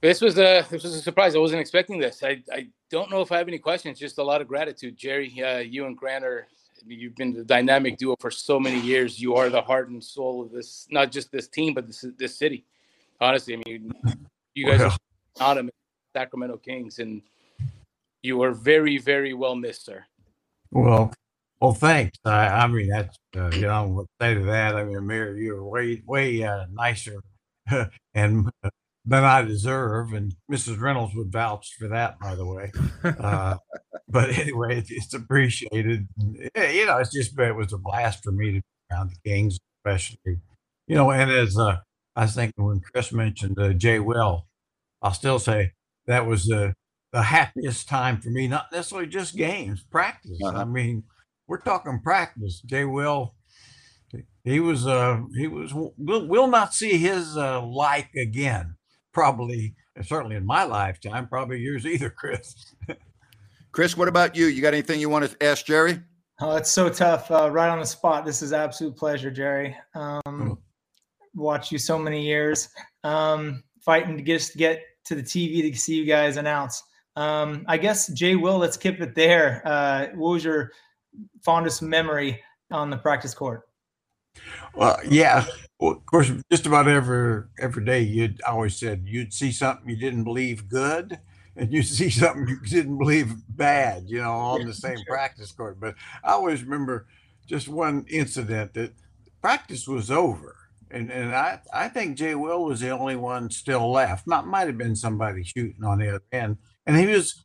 This 0.00 0.20
was 0.20 0.38
a 0.38 0.64
this 0.70 0.84
was 0.84 0.94
a 0.94 1.02
surprise. 1.02 1.34
I 1.34 1.38
wasn't 1.38 1.60
expecting 1.60 1.98
this. 1.98 2.22
I, 2.22 2.42
I 2.52 2.68
don't 2.88 3.10
know 3.10 3.20
if 3.20 3.32
I 3.32 3.38
have 3.38 3.48
any 3.48 3.58
questions. 3.58 3.98
Just 3.98 4.18
a 4.18 4.22
lot 4.22 4.40
of 4.40 4.46
gratitude, 4.46 4.96
Jerry. 4.96 5.42
Uh, 5.42 5.58
you 5.58 5.86
and 5.86 5.96
Grant 5.98 6.24
are 6.24 6.46
you've 6.86 7.16
been 7.16 7.34
the 7.34 7.44
dynamic 7.44 7.98
duo 7.98 8.16
for 8.20 8.30
so 8.30 8.58
many 8.58 8.80
years. 8.80 9.20
You 9.20 9.34
are 9.36 9.48
the 9.50 9.60
heart 9.60 9.88
and 9.90 10.02
soul 10.02 10.42
of 10.42 10.52
this, 10.52 10.86
not 10.90 11.10
just 11.10 11.30
this 11.32 11.48
team, 11.48 11.74
but 11.74 11.86
this 11.86 12.04
this 12.18 12.38
city. 12.38 12.64
Honestly, 13.20 13.54
I 13.54 13.62
mean, 13.66 13.92
you 14.54 14.66
guys 14.66 14.80
Well. 14.80 14.96
are 15.40 15.54
with 15.62 15.72
Sacramento 16.14 16.58
Kings, 16.58 16.98
and 16.98 17.22
you 18.22 18.42
are 18.42 18.52
very 18.52 18.98
very 18.98 19.34
well 19.34 19.54
missed, 19.54 19.84
sir. 19.84 20.04
Well, 20.70 21.12
well, 21.60 21.74
thanks. 21.74 22.18
I, 22.24 22.46
I 22.46 22.66
mean, 22.66 22.88
that's 22.88 23.16
uh, 23.36 23.50
you 23.52 23.62
know 23.62 24.06
say 24.20 24.34
to 24.34 24.44
that. 24.44 24.76
I 24.76 24.84
mean, 24.84 24.96
Amir, 24.96 25.36
you're 25.36 25.64
way 25.64 26.02
way 26.06 26.42
uh, 26.42 26.66
nicer 26.70 27.20
and 28.14 28.48
uh, 28.62 28.70
than 29.08 29.24
I 29.24 29.42
deserve, 29.42 30.12
and 30.12 30.34
Mrs. 30.52 30.78
Reynolds 30.78 31.14
would 31.14 31.32
vouch 31.32 31.74
for 31.78 31.88
that, 31.88 32.18
by 32.20 32.34
the 32.34 32.44
way. 32.44 32.70
Uh, 33.02 33.56
but 34.08 34.30
anyway, 34.30 34.78
it's, 34.78 34.90
it's 34.90 35.14
appreciated. 35.14 36.06
And, 36.18 36.50
You 36.54 36.86
know, 36.86 36.98
it's 36.98 37.12
just 37.12 37.38
it 37.38 37.56
was 37.56 37.72
a 37.72 37.78
blast 37.78 38.22
for 38.22 38.32
me 38.32 38.52
to 38.52 38.60
be 38.60 38.62
around 38.92 39.10
the 39.10 39.30
Kings, 39.30 39.58
especially. 39.78 40.40
You 40.86 40.96
know, 40.96 41.10
and 41.10 41.30
as 41.30 41.58
uh, 41.58 41.78
I 42.16 42.22
was 42.22 42.34
thinking 42.34 42.64
when 42.64 42.80
Chris 42.80 43.10
mentioned 43.10 43.58
uh, 43.58 43.72
Jay 43.72 43.98
Will, 43.98 44.46
I'll 45.00 45.14
still 45.14 45.38
say 45.38 45.72
that 46.06 46.26
was 46.26 46.44
the 46.44 46.74
the 47.12 47.22
happiest 47.22 47.88
time 47.88 48.20
for 48.20 48.28
me. 48.28 48.46
Not 48.46 48.66
necessarily 48.70 49.08
just 49.08 49.36
games, 49.36 49.82
practice. 49.90 50.38
Uh-huh. 50.44 50.58
I 50.58 50.64
mean, 50.66 51.04
we're 51.46 51.60
talking 51.60 52.00
practice. 52.02 52.60
Jay 52.60 52.84
Will, 52.84 53.34
he 54.44 54.60
was 54.60 54.86
uh 54.86 55.22
he 55.34 55.46
was 55.46 55.72
we'll, 55.72 55.94
we'll 55.96 56.48
not 56.48 56.74
see 56.74 56.98
his 56.98 57.38
uh, 57.38 57.62
like 57.62 58.10
again. 58.14 58.74
Probably, 59.18 59.74
certainly 60.02 60.36
in 60.36 60.46
my 60.46 60.62
lifetime. 60.62 61.26
Probably 61.26 61.58
yours 61.58 61.84
either, 61.84 62.08
Chris. 62.08 62.72
Chris, 63.72 63.96
what 63.96 64.06
about 64.06 64.36
you? 64.36 64.46
You 64.46 64.62
got 64.62 64.74
anything 64.74 65.00
you 65.00 65.08
want 65.08 65.28
to 65.28 65.44
ask 65.44 65.66
Jerry? 65.66 65.98
Oh, 66.40 66.54
it's 66.54 66.70
so 66.70 66.88
tough. 66.88 67.28
Uh, 67.28 67.50
right 67.50 67.68
on 67.68 67.80
the 67.80 67.84
spot. 67.84 68.24
This 68.24 68.42
is 68.42 68.52
absolute 68.52 68.96
pleasure, 68.96 69.32
Jerry. 69.32 69.76
Oh. 69.96 70.20
Um, 70.24 70.58
watched 71.34 71.72
you 71.72 71.78
so 71.78 71.98
many 71.98 72.24
years. 72.24 72.68
Um, 73.02 73.64
fighting 73.84 74.16
to 74.16 74.22
just 74.22 74.56
get 74.56 74.82
to 75.06 75.16
the 75.16 75.22
TV 75.22 75.68
to 75.68 75.76
see 75.76 75.96
you 75.96 76.04
guys 76.04 76.36
announce. 76.36 76.80
Um, 77.16 77.64
I 77.66 77.76
guess 77.76 78.06
Jay 78.12 78.36
Will. 78.36 78.58
Let's 78.58 78.76
keep 78.76 79.00
it 79.00 79.16
there. 79.16 79.62
Uh, 79.64 80.06
what 80.14 80.34
was 80.34 80.44
your 80.44 80.70
fondest 81.44 81.82
memory 81.82 82.40
on 82.70 82.88
the 82.88 82.98
practice 82.98 83.34
court? 83.34 83.62
Well, 84.76 85.00
yeah. 85.04 85.44
Well, 85.78 85.92
of 85.92 86.06
course, 86.06 86.30
just 86.50 86.66
about 86.66 86.88
every 86.88 87.44
every 87.60 87.84
day, 87.84 88.02
you'd 88.02 88.42
always 88.42 88.76
said 88.76 89.04
you'd 89.06 89.32
see 89.32 89.52
something 89.52 89.88
you 89.88 89.96
didn't 89.96 90.24
believe 90.24 90.68
good, 90.68 91.18
and 91.56 91.72
you'd 91.72 91.82
see 91.86 92.10
something 92.10 92.48
you 92.48 92.60
didn't 92.68 92.98
believe 92.98 93.34
bad. 93.48 94.04
You 94.08 94.18
know, 94.18 94.32
on 94.32 94.66
the 94.66 94.74
same 94.74 94.98
practice 95.06 95.52
court. 95.52 95.78
But 95.78 95.94
I 96.24 96.32
always 96.32 96.62
remember 96.62 97.06
just 97.46 97.68
one 97.68 98.04
incident 98.08 98.74
that 98.74 98.92
practice 99.40 99.86
was 99.86 100.10
over, 100.10 100.56
and 100.90 101.12
and 101.12 101.34
I 101.34 101.60
I 101.72 101.88
think 101.88 102.18
Jay 102.18 102.34
Will 102.34 102.64
was 102.64 102.80
the 102.80 102.90
only 102.90 103.16
one 103.16 103.48
still 103.50 103.90
left. 103.92 104.26
Not 104.26 104.48
might 104.48 104.66
have 104.66 104.78
been 104.78 104.96
somebody 104.96 105.44
shooting 105.44 105.84
on 105.84 105.98
the 105.98 106.08
other 106.08 106.24
end, 106.32 106.58
and 106.86 106.96
he 106.96 107.06
was 107.06 107.44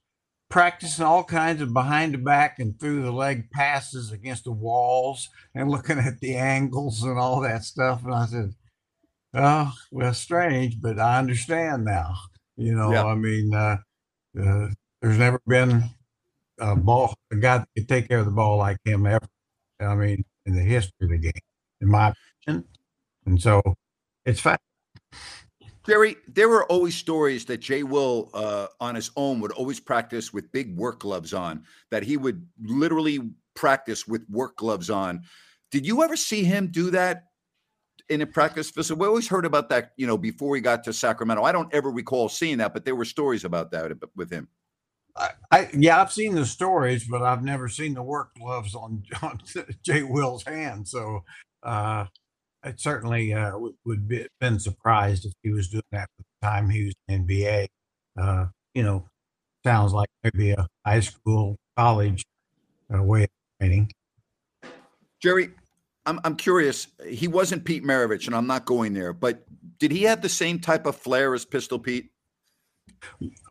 practicing 0.54 1.04
all 1.04 1.24
kinds 1.24 1.64
of 1.64 1.74
behind 1.74 2.14
the 2.14 2.18
back 2.20 2.60
and 2.60 2.80
through 2.80 3.02
the 3.02 3.12
leg 3.12 3.50
passes 3.50 4.12
against 4.12 4.44
the 4.44 4.52
walls 4.52 5.30
and 5.56 5.68
looking 5.72 5.98
at 5.98 6.20
the 6.20 6.36
angles 6.36 7.02
and 7.02 7.18
all 7.18 7.42
that 7.42 7.64
stuff. 7.64 8.04
And 8.06 8.14
I 8.14 8.26
said, 8.28 8.54
Oh, 9.34 9.74
well, 9.92 10.14
strange, 10.14 10.80
but 10.80 11.00
I 11.00 11.18
understand 11.18 11.86
now. 11.86 12.14
You 12.56 12.76
know, 12.76 12.92
Yeah. 12.92 13.06
I 13.06 13.16
mean, 13.16 13.52
uh, 13.52 13.78
uh, 14.40 14.68
there's 15.02 15.18
never 15.18 15.42
been 15.48 15.86
a 16.60 16.76
ball, 16.76 17.16
a 17.32 17.38
guy 17.38 17.58
that 17.58 17.70
could 17.76 17.90
take 17.90 18.08
care 18.08 18.20
of 18.20 18.26
the 18.26 18.32
ball 18.32 18.58
like 18.58 18.78
him 18.86 19.08
ever. 19.08 19.26
I 19.80 19.96
mean, 19.96 20.24
in 20.46 20.54
the 20.54 20.62
history 20.62 20.94
of 21.02 21.10
the 21.10 21.18
game, 21.18 21.32
in 21.82 21.90
my 21.90 22.14
opinion. 22.44 22.66
And 23.26 23.42
so 23.42 23.64
it's 24.24 24.40
fact. 24.40 24.62
Jerry, 25.86 26.16
there 26.28 26.48
were 26.48 26.66
always 26.66 26.96
stories 26.96 27.46
that 27.46 27.58
Jay 27.58 27.84
Will, 27.84 28.30
uh, 28.34 28.68
on 28.80 28.96
his 28.96 29.12
own, 29.16 29.42
would 29.42 29.52
always 29.52 29.80
practice 29.80 30.32
with 30.32 30.52
big 30.52 30.76
work 30.78 31.02
gloves 31.02 31.34
on, 31.34 31.64
that 31.92 32.04
he 32.04 32.16
would 32.16 32.48
literally 32.64 33.20
practice 33.54 34.08
with 34.08 34.26
work 34.30 34.58
gloves 34.58 34.90
on. 34.90 35.24
Did 35.72 35.86
you 35.86 36.04
ever 36.04 36.16
see 36.16 36.44
him 36.44 36.68
do 36.72 36.92
that 36.92 37.26
in 38.10 38.22
a 38.22 38.26
practice 38.26 38.70
facility? 38.70 39.02
We 39.02 39.08
always 39.08 39.28
heard 39.28 39.46
about 39.46 39.70
that, 39.70 39.92
you 39.98 40.08
know, 40.08 40.18
before 40.18 40.56
he 40.56 40.62
got 40.62 40.86
to 40.86 40.94
Sacramento. 40.94 41.44
I 41.44 41.52
don't 41.52 41.74
ever 41.74 41.90
recall 41.92 42.30
seeing 42.30 42.60
that, 42.60 42.74
but 42.74 42.86
there 42.86 42.96
were 42.96 43.06
stories 43.06 43.44
about 43.44 43.72
that 43.72 43.92
with 44.16 44.32
him. 44.32 44.48
I, 45.16 45.30
I 45.52 45.70
yeah, 45.74 46.02
I've 46.02 46.12
seen 46.12 46.36
the 46.36 46.46
stories, 46.46 47.06
but 47.06 47.22
I've 47.22 47.44
never 47.44 47.70
seen 47.70 47.94
the 47.94 48.04
work 48.04 48.36
gloves 48.36 48.74
on 48.74 49.04
on 49.22 49.40
Jay 49.84 50.04
Will's 50.04 50.44
hand. 50.44 50.88
So 50.88 51.24
uh, 51.62 52.06
I 52.64 52.74
certainly 52.78 53.34
uh, 53.34 53.58
would, 53.58 53.74
would 53.86 54.08
be 54.08 54.26
been 54.40 54.60
surprised 54.60 55.26
if 55.26 55.34
he 55.42 55.52
was 55.52 55.68
doing 55.68 55.84
that 55.92 56.04
at 56.04 56.10
the 56.18 56.48
time 56.48 56.70
he 56.70 56.86
was 56.86 56.94
in 57.08 57.28
NBA. 57.28 57.68
Uh, 58.18 58.46
you 58.74 58.84
know, 58.84 59.06
sounds 59.66 59.94
like 59.94 60.10
maybe 60.24 60.52
a 60.52 60.68
high 60.86 61.02
school, 61.02 61.58
college 61.78 62.24
uh, 62.94 63.04
way 63.04 63.24
of 63.24 63.30
training. 63.60 63.92
Jerry, 65.22 65.50
I'm, 66.06 66.20
I'm 66.24 66.36
curious. 66.36 66.88
He 67.08 67.28
wasn't 67.28 67.66
Pete 67.66 67.84
Maravich, 67.84 68.28
and 68.28 68.36
I'm 68.36 68.48
not 68.48 68.66
going 68.66 68.94
there, 68.94 69.14
but 69.14 69.44
did 69.80 69.92
he 69.92 70.04
have 70.04 70.22
the 70.22 70.30
same 70.30 70.60
type 70.60 70.86
of 70.86 70.96
flair 70.96 71.34
as 71.34 71.46
Pistol 71.46 71.80
Pete? 71.80 72.10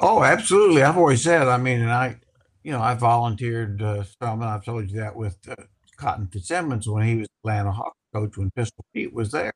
Oh, 0.00 0.22
absolutely. 0.22 0.82
I've 0.82 0.96
always 0.96 1.22
said. 1.22 1.48
I 1.48 1.58
mean, 1.58 1.80
and 1.80 1.90
I, 1.90 2.16
you 2.62 2.72
know, 2.72 2.80
I 2.80 2.94
volunteered 2.94 3.82
uh, 3.82 4.04
some, 4.04 4.40
and 4.40 4.50
I've 4.50 4.64
told 4.64 4.90
you 4.90 5.00
that 5.00 5.16
with 5.16 5.36
uh, 5.48 5.54
Cotton 5.96 6.28
Fitzsimmons 6.28 6.88
when 6.88 7.06
he 7.06 7.16
was 7.16 7.28
Atlanta 7.42 7.72
Hawks 7.72 7.98
coach 8.14 8.36
when 8.36 8.50
Pistol 8.52 8.84
Pete 8.94 9.12
was 9.12 9.30
there, 9.32 9.54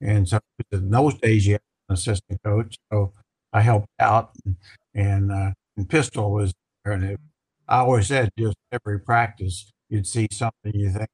and 0.00 0.28
so 0.28 0.40
in 0.72 0.90
those 0.90 1.14
days 1.18 1.46
you 1.46 1.54
had 1.54 1.62
an 1.88 1.94
assistant 1.94 2.40
coach, 2.44 2.76
so 2.92 3.12
I 3.52 3.60
helped 3.62 3.88
out, 4.00 4.32
and 4.44 4.56
and, 4.94 5.32
uh, 5.32 5.52
and 5.76 5.88
Pistol 5.88 6.32
was 6.32 6.52
there, 6.84 6.94
and 6.94 7.04
it, 7.04 7.20
I 7.68 7.78
always 7.78 8.08
said 8.08 8.30
just 8.38 8.56
every 8.72 9.00
practice 9.00 9.72
you'd 9.88 10.06
see 10.06 10.28
something 10.32 10.72
you 10.74 10.90
think 10.90 11.08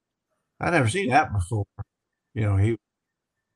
I 0.60 0.70
never 0.70 0.88
seen 0.88 1.10
that 1.10 1.32
before. 1.32 1.66
You 2.34 2.42
know, 2.42 2.56
he 2.56 2.76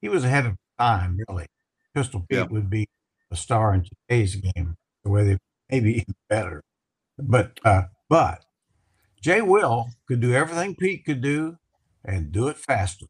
he 0.01 0.09
was 0.09 0.25
ahead 0.25 0.47
of 0.47 0.57
time 0.79 1.19
really. 1.29 1.47
Pistol 1.95 2.21
Pete 2.29 2.39
Yeah. 2.39 2.45
would 2.51 2.71
be 2.71 2.87
a 3.31 3.37
star 3.37 3.75
in 3.75 3.85
today's 3.85 4.37
game, 4.37 4.77
the 5.05 5.11
way 5.11 5.25
they 5.25 5.39
maybe 5.71 5.95
even 5.95 6.15
better. 6.29 6.63
But 7.19 7.61
uh, 7.65 7.85
but 8.09 8.45
Jay 9.21 9.43
Will 9.43 9.89
could 10.09 10.21
do 10.21 10.35
everything 10.35 10.77
Pete 10.77 11.05
could 11.05 11.21
do 11.23 11.59
and 12.05 12.33
do 12.33 12.49
it 12.49 12.59
faster, 12.59 13.07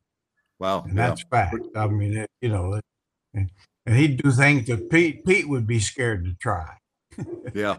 Wow. 0.60 0.84
and 0.84 0.96
yeah. 0.96 1.08
that's 1.08 1.24
fact. 1.24 1.56
I 1.76 1.86
mean, 1.88 2.16
it, 2.16 2.30
you 2.40 2.48
know, 2.48 2.74
it, 2.74 2.84
and, 3.34 3.50
and 3.86 3.96
he'd 3.96 4.22
do 4.22 4.30
things 4.30 4.66
that 4.68 4.88
Pete 4.90 5.24
Pete 5.24 5.48
would 5.48 5.66
be 5.66 5.80
scared 5.80 6.24
to 6.24 6.34
try. 6.34 6.76
Yeah. 7.54 7.76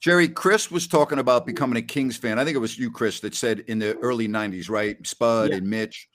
Jerry, 0.00 0.28
Chris 0.28 0.70
was 0.70 0.86
talking 0.86 1.18
about 1.18 1.44
becoming 1.44 1.76
a 1.76 1.82
Kings 1.82 2.16
fan. 2.16 2.38
I 2.38 2.44
think 2.44 2.54
it 2.54 2.60
was 2.60 2.78
you, 2.78 2.88
Chris, 2.90 3.18
that 3.20 3.34
said 3.34 3.64
in 3.66 3.80
the 3.80 3.96
early 3.98 4.28
90s, 4.28 4.70
right? 4.70 5.04
Spud 5.04 5.50
Yeah. 5.50 5.56
and 5.56 5.68
Mitch. 5.68 6.08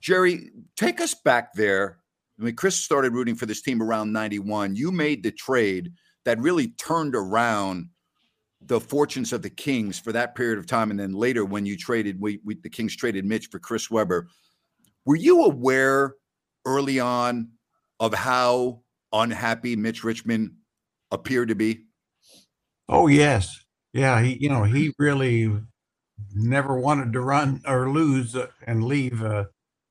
Jerry, 0.00 0.50
take 0.76 1.00
us 1.00 1.14
back 1.14 1.54
there. 1.54 2.00
I 2.38 2.42
mean, 2.42 2.54
Chris 2.54 2.76
started 2.76 3.14
rooting 3.14 3.34
for 3.34 3.46
this 3.46 3.62
team 3.62 3.82
around 3.82 4.12
91. 4.12 4.76
You 4.76 4.92
made 4.92 5.22
the 5.22 5.30
trade 5.30 5.92
that 6.26 6.38
really 6.38 6.68
turned 6.68 7.16
around 7.16 7.88
the 8.66 8.80
fortunes 8.80 9.32
of 9.32 9.42
the 9.42 9.50
Kings 9.50 9.98
for 9.98 10.12
that 10.12 10.34
period 10.34 10.58
of 10.58 10.66
time, 10.66 10.90
and 10.90 10.98
then 10.98 11.12
later 11.12 11.44
when 11.44 11.66
you 11.66 11.76
traded, 11.76 12.20
we, 12.20 12.40
we 12.44 12.54
the 12.54 12.70
Kings 12.70 12.96
traded 12.96 13.24
Mitch 13.24 13.48
for 13.48 13.58
Chris 13.58 13.90
Webber. 13.90 14.28
Were 15.04 15.16
you 15.16 15.44
aware 15.44 16.14
early 16.64 16.98
on 16.98 17.50
of 18.00 18.12
how 18.12 18.82
unhappy 19.12 19.76
Mitch 19.76 20.04
Richmond 20.04 20.52
appeared 21.10 21.48
to 21.48 21.54
be? 21.54 21.84
Oh 22.88 23.06
yes, 23.06 23.64
yeah. 23.92 24.20
He, 24.22 24.38
you 24.40 24.48
know, 24.48 24.64
he 24.64 24.92
really 24.98 25.52
never 26.34 26.78
wanted 26.78 27.12
to 27.12 27.20
run 27.20 27.62
or 27.66 27.90
lose 27.90 28.34
uh, 28.34 28.48
and 28.66 28.84
leave 28.84 29.22
uh, 29.22 29.44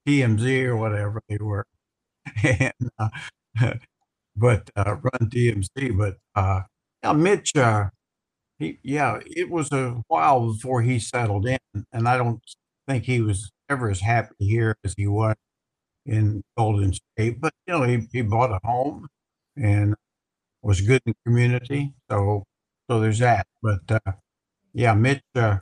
TMC 0.07 0.65
or 0.65 0.77
whatever 0.77 1.21
they 1.29 1.37
were, 1.37 1.65
and 2.43 2.89
uh, 2.99 3.09
but 4.35 4.69
uh, 4.75 4.95
run 4.95 5.29
TMC. 5.29 5.97
But 5.97 6.17
uh, 6.35 6.61
yeah, 7.03 7.13
Mitch, 7.13 7.55
uh, 7.55 7.89
he, 8.59 8.79
yeah, 8.83 9.19
it 9.25 9.49
was 9.49 9.71
a 9.71 10.01
while 10.07 10.53
before 10.53 10.81
he 10.81 10.99
settled 10.99 11.47
in, 11.47 11.57
and 11.91 12.07
I 12.07 12.17
don't 12.17 12.41
think 12.87 13.03
he 13.03 13.21
was 13.21 13.51
ever 13.69 13.89
as 13.89 14.01
happy 14.01 14.35
here 14.39 14.75
as 14.83 14.93
he 14.97 15.07
was 15.07 15.35
in 16.05 16.43
Golden 16.57 16.93
State. 16.93 17.41
But 17.41 17.53
you 17.67 17.73
know, 17.73 17.83
he, 17.83 18.07
he 18.11 18.21
bought 18.21 18.51
a 18.51 18.59
home 18.63 19.07
and 19.57 19.95
was 20.61 20.81
good 20.81 21.01
in 21.05 21.13
the 21.13 21.29
community. 21.29 21.93
So 22.09 22.43
so 22.89 22.99
there's 22.99 23.19
that. 23.19 23.47
But 23.61 23.79
uh, 23.89 24.11
yeah, 24.73 24.93
Mitch. 24.93 25.21
Uh, 25.35 25.57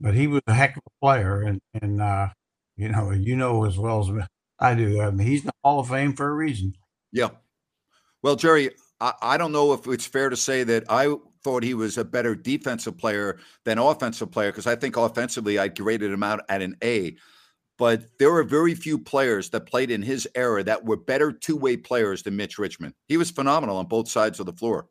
but 0.00 0.14
he 0.14 0.26
was 0.26 0.42
a 0.46 0.54
heck 0.54 0.76
of 0.76 0.82
a 0.86 1.04
player, 1.04 1.42
and 1.42 1.60
and 1.74 2.00
uh, 2.00 2.28
you 2.76 2.88
know 2.88 3.10
you 3.10 3.36
know 3.36 3.64
as 3.64 3.78
well 3.78 4.00
as 4.00 4.26
I 4.58 4.74
do. 4.74 5.00
I 5.00 5.10
mean, 5.10 5.26
he's 5.26 5.40
in 5.40 5.46
the 5.46 5.52
Hall 5.64 5.80
of 5.80 5.88
Fame 5.88 6.14
for 6.14 6.28
a 6.28 6.34
reason. 6.34 6.74
Yeah. 7.12 7.30
Well, 8.22 8.36
Jerry, 8.36 8.70
I, 9.00 9.12
I 9.22 9.36
don't 9.36 9.52
know 9.52 9.72
if 9.72 9.86
it's 9.86 10.06
fair 10.06 10.28
to 10.28 10.36
say 10.36 10.64
that 10.64 10.84
I 10.88 11.14
thought 11.48 11.62
he 11.62 11.72
was 11.72 11.96
a 11.96 12.04
better 12.04 12.34
defensive 12.34 12.98
player 12.98 13.38
than 13.64 13.78
offensive 13.78 14.30
player 14.30 14.52
because 14.52 14.66
I 14.66 14.76
think 14.76 14.98
offensively 14.98 15.58
I 15.58 15.68
graded 15.68 16.12
him 16.12 16.22
out 16.22 16.42
at 16.50 16.60
an 16.60 16.76
A. 16.84 17.16
But 17.78 18.18
there 18.18 18.30
were 18.30 18.44
very 18.44 18.74
few 18.74 18.98
players 18.98 19.48
that 19.50 19.64
played 19.64 19.90
in 19.90 20.02
his 20.02 20.28
era 20.34 20.62
that 20.64 20.84
were 20.84 20.98
better 20.98 21.32
two 21.32 21.56
way 21.56 21.78
players 21.78 22.22
than 22.22 22.36
Mitch 22.36 22.58
Richmond. 22.58 22.92
He 23.06 23.16
was 23.16 23.30
phenomenal 23.30 23.78
on 23.78 23.86
both 23.86 24.10
sides 24.10 24.40
of 24.40 24.44
the 24.44 24.52
floor. 24.52 24.88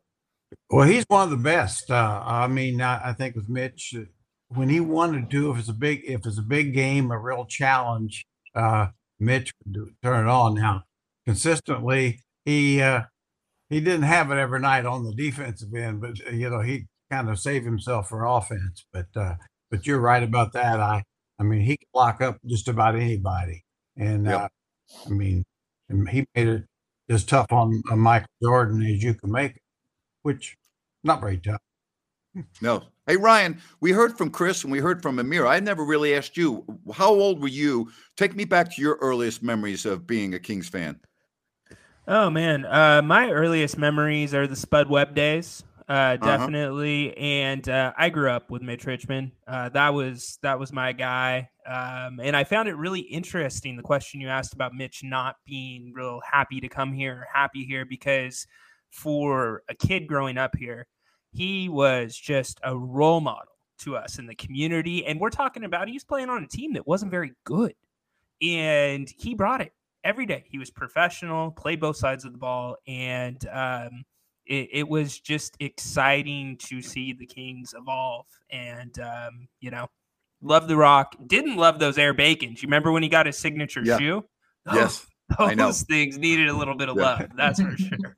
Well, 0.68 0.88
he's 0.88 1.04
one 1.06 1.22
of 1.22 1.30
the 1.30 1.36
best. 1.36 1.92
Uh, 1.92 2.22
I 2.26 2.48
mean, 2.48 2.80
I, 2.80 3.10
I, 3.10 3.12
think 3.12 3.36
with 3.36 3.48
Mitch, 3.48 3.94
uh, 3.96 4.02
when 4.48 4.68
he 4.68 4.80
wanted 4.80 5.30
to, 5.30 5.52
if 5.52 5.60
it's 5.60 5.68
a 5.68 5.74
big, 5.74 6.02
if 6.06 6.26
it's 6.26 6.40
a 6.40 6.42
big 6.42 6.74
game, 6.74 7.12
a 7.12 7.18
real 7.18 7.44
challenge, 7.44 8.26
uh, 8.56 8.88
Mitch 9.20 9.52
would 9.64 9.74
do, 9.74 9.90
turn 10.02 10.26
it 10.26 10.30
on. 10.30 10.54
Now, 10.54 10.82
consistently, 11.24 12.20
he 12.44 12.82
uh, 12.82 13.02
he 13.70 13.80
didn't 13.80 14.02
have 14.02 14.30
it 14.30 14.38
every 14.38 14.60
night 14.60 14.86
on 14.86 15.04
the 15.04 15.14
defensive 15.14 15.74
end, 15.74 16.00
but 16.00 16.16
uh, 16.26 16.30
you 16.30 16.50
know 16.50 16.60
he 16.60 16.86
kind 17.10 17.28
of 17.28 17.38
saved 17.38 17.64
himself 17.64 18.08
for 18.08 18.24
offense. 18.24 18.84
But 18.92 19.08
uh, 19.16 19.34
but 19.70 19.86
you're 19.86 20.00
right 20.00 20.22
about 20.22 20.52
that. 20.54 20.80
I 20.80 21.04
I 21.38 21.42
mean 21.42 21.60
he 21.60 21.76
could 21.76 21.88
lock 21.94 22.20
up 22.20 22.38
just 22.46 22.68
about 22.68 22.96
anybody, 22.96 23.64
and 23.96 24.26
yep. 24.26 24.40
uh, 24.40 24.48
I 25.06 25.10
mean 25.10 25.44
he 26.10 26.26
made 26.34 26.48
it 26.48 26.64
as 27.08 27.24
tough 27.24 27.52
on, 27.52 27.82
on 27.90 27.98
Michael 27.98 28.28
Jordan 28.42 28.82
as 28.82 29.02
you 29.02 29.14
can 29.14 29.32
make 29.32 29.52
it, 29.52 29.62
which 30.22 30.56
not 31.02 31.20
very 31.20 31.38
tough. 31.38 31.60
No. 32.60 32.84
Hey 33.06 33.16
Ryan, 33.16 33.58
we 33.80 33.92
heard 33.92 34.18
from 34.18 34.30
Chris 34.30 34.62
and 34.62 34.70
we 34.70 34.80
heard 34.80 35.02
from 35.02 35.18
Amir. 35.18 35.46
I 35.46 35.60
never 35.60 35.82
really 35.82 36.14
asked 36.14 36.36
you 36.36 36.64
how 36.92 37.08
old 37.08 37.40
were 37.40 37.48
you? 37.48 37.90
Take 38.18 38.36
me 38.36 38.44
back 38.44 38.74
to 38.74 38.82
your 38.82 38.98
earliest 39.00 39.42
memories 39.42 39.86
of 39.86 40.06
being 40.06 40.34
a 40.34 40.38
Kings 40.38 40.68
fan. 40.68 41.00
Oh 42.10 42.30
man, 42.30 42.64
uh, 42.64 43.02
my 43.02 43.30
earliest 43.30 43.76
memories 43.76 44.32
are 44.32 44.46
the 44.46 44.56
Spud 44.56 44.88
Webb 44.88 45.14
days. 45.14 45.62
Uh, 45.90 45.92
uh-huh. 45.92 46.16
definitely, 46.16 47.10
uh-huh. 47.10 47.20
and 47.20 47.68
uh, 47.68 47.92
I 47.98 48.08
grew 48.08 48.30
up 48.30 48.50
with 48.50 48.62
Mitch 48.62 48.86
Richmond. 48.86 49.32
Uh, 49.46 49.68
that 49.68 49.92
was 49.92 50.38
that 50.40 50.58
was 50.58 50.72
my 50.72 50.92
guy, 50.92 51.50
um, 51.66 52.18
and 52.22 52.34
I 52.34 52.44
found 52.44 52.66
it 52.70 52.78
really 52.78 53.00
interesting 53.00 53.76
the 53.76 53.82
question 53.82 54.22
you 54.22 54.28
asked 54.28 54.54
about 54.54 54.72
Mitch 54.72 55.02
not 55.04 55.36
being 55.44 55.92
real 55.94 56.22
happy 56.24 56.60
to 56.60 56.68
come 56.68 56.94
here, 56.94 57.26
happy 57.30 57.66
here, 57.66 57.84
because 57.84 58.46
for 58.88 59.62
a 59.68 59.74
kid 59.74 60.06
growing 60.06 60.38
up 60.38 60.56
here, 60.56 60.86
he 61.32 61.68
was 61.68 62.16
just 62.16 62.58
a 62.64 62.74
role 62.74 63.20
model 63.20 63.52
to 63.80 63.98
us 63.98 64.18
in 64.18 64.26
the 64.26 64.34
community, 64.34 65.04
and 65.04 65.20
we're 65.20 65.28
talking 65.28 65.64
about 65.64 65.88
he's 65.88 66.04
playing 66.04 66.30
on 66.30 66.42
a 66.42 66.48
team 66.48 66.72
that 66.72 66.86
wasn't 66.86 67.10
very 67.10 67.32
good, 67.44 67.74
and 68.40 69.10
he 69.18 69.34
brought 69.34 69.60
it 69.60 69.72
every 70.04 70.26
day. 70.26 70.44
He 70.48 70.58
was 70.58 70.70
professional, 70.70 71.50
played 71.50 71.80
both 71.80 71.96
sides 71.96 72.24
of 72.24 72.32
the 72.32 72.38
ball, 72.38 72.76
and 72.86 73.44
um, 73.48 74.04
it, 74.46 74.68
it, 74.72 74.88
was 74.88 75.18
just 75.18 75.56
exciting 75.60 76.56
to 76.64 76.80
see 76.80 77.12
the 77.12 77.26
Kings 77.26 77.74
evolve. 77.76 78.26
And 78.50 78.98
um, 78.98 79.48
you 79.60 79.70
know, 79.70 79.88
love 80.42 80.68
the 80.68 80.76
Rock. 80.76 81.16
Didn't 81.26 81.56
love 81.56 81.78
those 81.78 81.98
Air 81.98 82.14
Bacons. 82.14 82.62
You 82.62 82.66
remember 82.66 82.92
when 82.92 83.02
he 83.02 83.08
got 83.08 83.26
his 83.26 83.38
signature 83.38 83.82
yeah. 83.84 83.98
shoe? 83.98 84.24
Those, 84.64 85.06
yes, 85.38 85.56
those 85.56 85.82
things 85.82 86.18
needed 86.18 86.48
a 86.48 86.56
little 86.56 86.76
bit 86.76 86.88
of 86.88 86.96
yeah. 86.96 87.02
love. 87.02 87.28
That's 87.36 87.60
for 87.60 87.76
sure. 87.76 88.16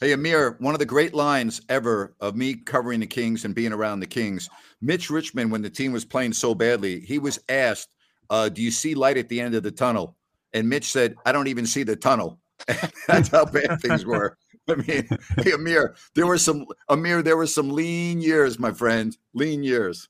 Hey 0.00 0.12
Amir, 0.12 0.56
one 0.58 0.74
of 0.74 0.80
the 0.80 0.86
great 0.86 1.14
lines 1.14 1.62
ever 1.70 2.14
of 2.20 2.36
me 2.36 2.54
covering 2.54 3.00
the 3.00 3.06
Kings 3.06 3.46
and 3.46 3.54
being 3.54 3.72
around 3.72 4.00
the 4.00 4.06
Kings. 4.06 4.50
Mitch 4.82 5.08
Richmond, 5.08 5.50
when 5.50 5.62
the 5.62 5.70
team 5.70 5.92
was 5.92 6.04
playing 6.04 6.34
so 6.34 6.54
badly, 6.54 7.00
he 7.00 7.18
was 7.18 7.38
asked, 7.48 7.88
uh, 8.28 8.50
"Do 8.50 8.60
you 8.60 8.70
see 8.70 8.94
light 8.94 9.16
at 9.16 9.30
the 9.30 9.40
end 9.40 9.54
of 9.54 9.62
the 9.62 9.70
tunnel?" 9.70 10.16
And 10.54 10.68
Mitch 10.68 10.90
said, 10.90 11.16
I 11.24 11.32
don't 11.32 11.48
even 11.48 11.66
see 11.66 11.82
the 11.82 11.96
tunnel. 11.96 12.38
That's 13.08 13.28
how 13.28 13.44
bad 13.44 13.80
things 13.80 14.04
were. 14.04 14.36
I 14.68 14.74
mean, 14.76 15.08
hey, 15.38 15.52
Amir, 15.52 15.96
there 16.14 16.26
were 16.26 16.38
some 16.38 16.66
Amir, 16.88 17.22
there 17.22 17.36
were 17.36 17.46
some 17.46 17.70
lean 17.70 18.20
years, 18.20 18.58
my 18.58 18.72
friend. 18.72 19.16
Lean 19.34 19.62
years. 19.62 20.08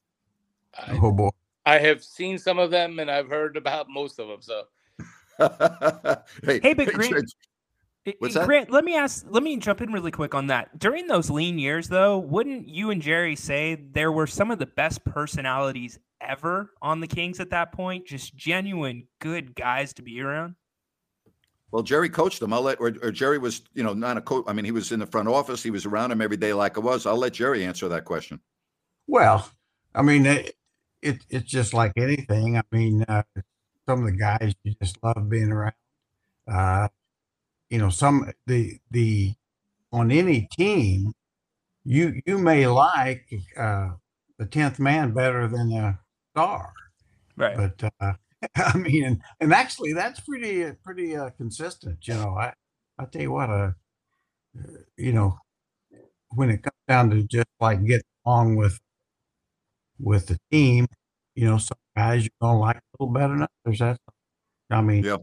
I, 0.77 0.99
oh 1.03 1.13
boy. 1.13 1.31
I 1.65 1.79
have 1.79 2.03
seen 2.03 2.39
some 2.39 2.59
of 2.59 2.71
them 2.71 2.99
and 2.99 3.11
I've 3.11 3.29
heard 3.29 3.57
about 3.57 3.89
most 3.89 4.19
of 4.19 4.29
them. 4.29 4.43
So 4.43 4.65
hey, 6.45 6.61
hey, 6.63 6.75
but 6.75 6.93
Grant, 6.93 7.33
What's 8.19 8.35
that? 8.35 8.47
Grant, 8.47 8.71
let 8.71 8.85
me 8.85 8.97
ask 8.97 9.25
let 9.29 9.43
me 9.43 9.57
jump 9.59 9.81
in 9.81 9.93
really 9.93 10.11
quick 10.11 10.35
on 10.35 10.49
that. 10.49 10.79
During 10.79 11.07
those 11.07 11.31
lean 11.31 11.59
years 11.59 11.89
though, 11.89 12.19
wouldn't 12.19 12.69
you 12.69 12.91
and 12.91 13.01
Jerry 13.01 13.37
say 13.37 13.77
there 13.77 14.11
were 14.11 14.27
some 14.27 14.51
of 14.51 14.59
the 14.59 14.67
best 14.67 15.05
personalities 15.05 15.99
ever 16.27 16.71
on 16.81 17.01
the 17.01 17.07
Kings 17.07 17.41
at 17.41 17.51
that 17.51 17.73
point? 17.73 18.07
Just 18.07 18.37
genuine 18.37 19.07
good 19.21 19.55
guys 19.55 19.93
to 19.95 20.03
be 20.03 20.21
around? 20.21 20.55
Well, 21.71 21.83
Jerry 21.83 22.11
coached 22.11 22.41
them. 22.41 22.53
I'll 22.53 22.63
let, 22.63 22.81
or, 22.81 22.93
or, 23.03 23.11
Jerry 23.11 23.39
was, 23.39 23.63
you 23.73 23.83
know, 23.83 23.95
not 23.95 24.19
a 24.19 24.21
coach. 24.21 24.45
I 24.47 24.53
mean, 24.53 24.67
he 24.67 24.73
was 24.73 24.93
in 24.93 25.01
the 25.01 25.07
front 25.07 25.27
office. 25.27 25.63
He 25.63 25.71
was 25.71 25.87
around 25.87 26.13
him 26.13 26.21
every 26.21 26.37
day 26.37 26.53
like 26.53 26.77
I 26.77 26.81
was. 26.81 27.07
I'll 27.07 27.17
let 27.17 27.33
Jerry 27.33 27.65
answer 27.65 27.89
that 27.89 28.05
question. 28.05 28.41
Well, 29.07 29.51
I 29.95 30.03
mean, 30.03 30.27
it, 30.27 30.55
it 31.01 31.25
it's 31.31 31.51
just 31.51 31.73
like 31.73 31.93
anything. 31.97 32.59
I 32.59 32.63
mean, 32.71 33.05
uh, 33.09 33.23
some 33.89 34.01
of 34.01 34.05
the 34.05 34.17
guys 34.17 34.55
you 34.63 34.75
just 34.83 34.99
love 35.03 35.29
being 35.31 35.51
around. 35.51 35.73
Uh, 36.47 36.89
you 37.71 37.79
know, 37.79 37.89
some 37.89 38.31
the 38.47 38.79
the 38.91 39.35
on 39.93 40.11
any 40.11 40.49
team, 40.53 41.13
you 41.85 42.21
you 42.27 42.39
may 42.39 42.67
like 42.67 43.27
uh, 43.57 43.91
the 44.39 44.47
tenth 44.47 44.79
man 44.79 45.13
better 45.13 45.49
than 45.49 45.71
the 45.71 45.99
star. 46.33 46.73
Right. 47.37 47.57
But 47.57 47.93
uh, 48.01 48.13
I 48.57 48.77
mean, 48.77 49.05
and, 49.05 49.21
and 49.41 49.53
actually, 49.53 49.93
that's 49.93 50.21
pretty 50.21 50.65
uh, 50.65 50.73
pretty 50.83 51.17
uh, 51.17 51.31
consistent. 51.31 52.07
You 52.07 52.15
know, 52.15 52.37
I 52.37 52.53
I 52.99 53.05
tell 53.07 53.23
you 53.23 53.33
what, 53.33 53.51
uh, 53.51 53.71
you 54.97 55.13
know, 55.13 55.39
when 56.31 56.51
it 56.51 56.63
comes 56.63 56.75
down 56.89 57.11
to 57.11 57.23
just 57.25 57.47
like 57.61 57.85
getting 57.85 58.03
along 58.27 58.57
with 58.57 58.79
with 59.99 60.27
the 60.27 60.39
team, 60.51 60.87
you 61.35 61.47
know, 61.47 61.59
some 61.59 61.79
guys 61.97 62.25
you're 62.25 62.31
gonna 62.41 62.59
like 62.59 62.77
a 62.77 62.81
little 62.99 63.13
better 63.13 63.35
than 63.35 63.47
others. 63.67 63.79
That's, 63.79 63.99
I 64.71 64.81
mean, 64.81 65.05
yep, 65.05 65.23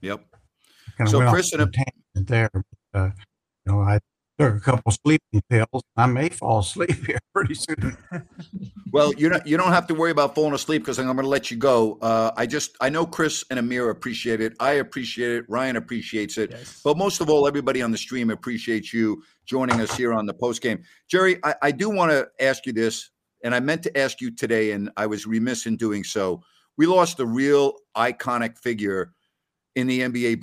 yep. 0.00 0.24
So, 1.06 1.30
Chris, 1.30 1.52
and 1.54 1.62
a, 1.62 1.70
there, 2.14 2.50
but, 2.52 3.00
uh, 3.00 3.10
you 3.64 3.72
know, 3.72 3.80
I 3.80 4.00
took 4.40 4.56
a 4.56 4.60
couple 4.60 4.92
sleeping 4.92 5.42
pills. 5.48 5.82
I 5.96 6.06
may 6.06 6.28
fall 6.28 6.60
asleep 6.60 6.92
here 7.06 7.18
pretty 7.34 7.54
soon. 7.54 7.96
well, 8.92 9.12
you 9.14 9.28
don't 9.28 9.46
you 9.46 9.56
don't 9.56 9.72
have 9.72 9.86
to 9.88 9.94
worry 9.94 10.10
about 10.10 10.34
falling 10.34 10.54
asleep 10.54 10.82
because 10.82 10.98
I'm 10.98 11.06
going 11.06 11.18
to 11.18 11.28
let 11.28 11.50
you 11.50 11.56
go. 11.56 11.98
Uh, 12.00 12.30
I 12.36 12.46
just 12.46 12.76
I 12.80 12.88
know 12.88 13.06
Chris 13.06 13.44
and 13.50 13.58
Amir 13.58 13.90
appreciate 13.90 14.40
it. 14.40 14.54
I 14.60 14.72
appreciate 14.72 15.32
it. 15.32 15.44
Ryan 15.48 15.76
appreciates 15.76 16.38
it. 16.38 16.50
Yes. 16.50 16.80
But 16.82 16.96
most 16.96 17.20
of 17.20 17.28
all, 17.28 17.46
everybody 17.46 17.82
on 17.82 17.90
the 17.90 17.98
stream 17.98 18.30
appreciates 18.30 18.92
you 18.92 19.22
joining 19.46 19.80
us 19.80 19.94
here 19.94 20.12
on 20.12 20.26
the 20.26 20.34
post 20.34 20.62
game. 20.62 20.82
Jerry, 21.08 21.38
I, 21.44 21.54
I 21.62 21.70
do 21.72 21.90
want 21.90 22.12
to 22.12 22.28
ask 22.40 22.66
you 22.66 22.72
this, 22.72 23.10
and 23.44 23.54
I 23.54 23.60
meant 23.60 23.82
to 23.84 23.98
ask 23.98 24.20
you 24.20 24.30
today, 24.30 24.72
and 24.72 24.90
I 24.96 25.06
was 25.06 25.26
remiss 25.26 25.66
in 25.66 25.76
doing 25.76 26.04
so. 26.04 26.42
We 26.76 26.86
lost 26.86 27.20
a 27.20 27.26
real 27.26 27.74
iconic 27.96 28.58
figure 28.58 29.12
in 29.76 29.86
the 29.86 30.00
NBA 30.00 30.40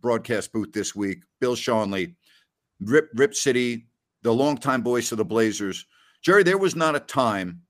broadcast 0.00 0.52
booth 0.52 0.72
this 0.72 0.94
week, 0.94 1.22
Bill 1.40 1.54
Schonely 1.54 2.14
Rip 2.80 3.10
Rip 3.14 3.34
City, 3.34 3.88
the 4.22 4.32
longtime 4.32 4.82
voice 4.82 5.12
of 5.12 5.18
the 5.18 5.24
Blazers. 5.24 5.84
Jerry, 6.22 6.42
there 6.42 6.58
was 6.58 6.76
not 6.76 6.96
a 6.96 7.00
time 7.00 7.62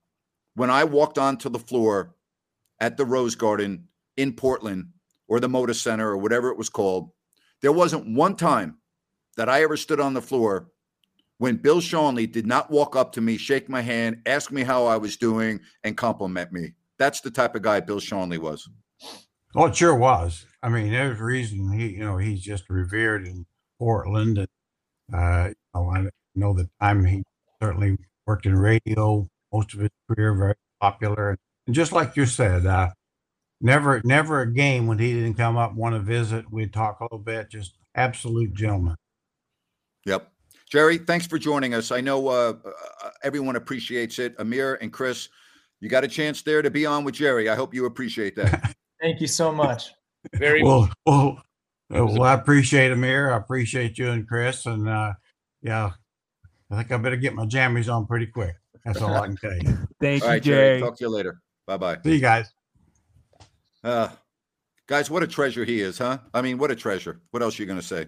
when 0.55 0.71
I 0.71 0.85
walked 0.85 1.19
onto 1.19 1.49
the 1.49 1.59
floor 1.59 2.15
at 2.81 2.97
the 2.97 3.05
Rose 3.05 3.35
Garden 3.35 3.89
in 4.17 4.33
Portland 4.33 4.89
or 5.29 5.41
the 5.41 5.49
Moda 5.49 5.75
Center 5.75 6.09
or 6.09 6.19
whatever 6.19 6.51
it 6.51 6.59
was 6.59 6.69
called. 6.69 7.11
There 7.63 7.73
wasn't 7.73 8.17
one 8.17 8.37
time 8.37 8.79
that 9.37 9.49
I 9.49 9.63
ever 9.63 9.77
stood 9.77 10.01
on 10.01 10.15
the 10.15 10.23
floor 10.23 10.69
when 11.39 11.57
Bill 11.57 11.81
Schonely 11.81 12.31
did 12.31 12.47
not 12.47 12.71
walk 12.71 12.97
up 12.97 13.13
to 13.13 13.21
me, 13.21 13.39
shake 13.39 13.69
my 13.69 13.81
hand, 13.81 14.21
ask 14.27 14.51
me 14.53 14.63
how 14.63 14.85
I 14.85 14.99
was 14.99 15.17
doing, 15.17 15.61
and 15.85 15.97
compliment 15.97 16.53
me. 16.53 16.73
That's 16.99 17.23
the 17.23 17.31
type 17.31 17.55
of 17.55 17.63
guy 17.63 17.81
Bill 17.81 18.01
Schonely 18.01 18.39
was. 18.39 18.69
Well, 19.55 19.67
it 19.67 19.77
sure 19.77 19.95
was. 19.95 20.45
I 20.63 20.69
mean, 20.69 20.91
there's 20.91 21.19
a 21.19 21.25
reason 21.25 21.73
he, 21.73 21.93
you 21.93 22.05
know, 22.05 22.19
he's 22.19 22.43
just 22.43 22.69
revered 22.69 23.27
in 23.27 23.47
Portland. 23.79 24.37
And, 24.37 24.49
uh, 25.13 25.49
you 25.49 25.55
know, 25.75 25.91
I 25.91 26.09
know 26.35 26.55
the 26.55 26.69
time 26.81 27.05
he 27.05 27.23
certainly 27.61 27.97
worked 28.27 28.47
in 28.47 28.57
radio 28.57 29.29
most 29.53 29.75
of 29.75 29.81
his 29.81 29.91
career, 30.09 30.35
very 30.35 30.55
popular. 30.81 31.37
And 31.67 31.75
just 31.75 31.93
like 31.93 32.17
you 32.17 32.27
said, 32.27 32.67
uh, 32.67 32.91
never, 33.61 34.01
never 34.05 34.41
a 34.41 34.53
game 34.53 34.87
when 34.87 34.99
he 34.99 35.13
didn't 35.13 35.35
come 35.35 35.57
up, 35.57 35.75
want 35.75 35.95
to 35.95 36.01
visit. 36.01 36.51
We'd 36.51 36.73
talk 36.73 37.01
a 37.01 37.05
little 37.05 37.19
bit, 37.19 37.51
just 37.51 37.77
absolute 37.95 38.55
gentleman. 38.55 38.97
Yep. 40.07 40.31
Jerry, 40.71 40.99
thanks 40.99 41.27
for 41.27 41.39
joining 41.39 41.75
us. 41.75 41.91
I 41.91 42.01
know 42.01 42.29
uh, 42.29 42.55
uh, 42.65 43.11
everyone 43.25 43.57
appreciates 43.57 44.19
it. 44.19 44.35
Amir 44.39 44.79
and 44.81 44.93
Chris, 44.93 45.29
you 45.81 45.89
got 45.89 46.05
a 46.05 46.09
chance 46.09 46.43
there 46.43 46.63
to 46.63 46.71
be 46.71 46.87
on 46.87 47.05
with 47.05 47.15
Jerry. 47.15 47.49
I 47.49 47.57
hope 47.57 47.75
you 47.75 47.87
appreciate 47.87 48.37
that. 48.37 48.75
Thank 49.01 49.21
you 49.21 49.27
so 49.27 49.51
much. 49.53 49.93
Very 50.35 50.63
well, 50.63 50.91
well, 51.07 51.37
uh, 51.39 51.43
well, 51.91 52.23
I 52.23 52.35
appreciate 52.35 52.93
Amir. 52.93 53.33
I 53.33 53.37
appreciate 53.37 53.99
you 53.99 54.11
and 54.11 54.27
Chris. 54.27 54.67
And 54.67 54.89
uh, 54.89 55.15
yeah, 55.63 55.91
I 56.71 56.77
think 56.77 56.93
I 56.93 56.97
better 56.99 57.17
get 57.17 57.35
my 57.35 57.47
jammies 57.47 57.93
on 57.93 58.07
pretty 58.07 58.27
quick. 58.27 58.55
That's 58.85 59.01
all 59.03 59.15
I 59.15 59.27
can 59.27 59.37
tell 59.37 59.55
you. 59.55 59.79
Thank 60.01 60.23
All 60.23 60.29
you, 60.29 60.35
right, 60.35 60.43
Jerry. 60.43 60.79
Jerry. 60.79 60.81
Talk 60.81 60.97
to 60.99 61.05
you 61.05 61.11
later. 61.11 61.41
Bye 61.67 61.77
bye. 61.77 61.99
See 62.03 62.15
you 62.15 62.21
guys. 62.21 62.51
Uh, 63.83 64.09
guys, 64.87 65.11
what 65.11 65.23
a 65.23 65.27
treasure 65.27 65.65
he 65.65 65.81
is, 65.81 65.99
huh? 65.99 66.19
I 66.33 66.43
mean, 66.43 66.59
what 66.59 66.71
a 66.71 66.77
treasure. 66.77 67.21
What 67.31 67.43
else 67.43 67.59
are 67.59 67.63
you 67.63 67.67
going 67.67 67.81
to 67.81 67.87
say? 67.87 68.07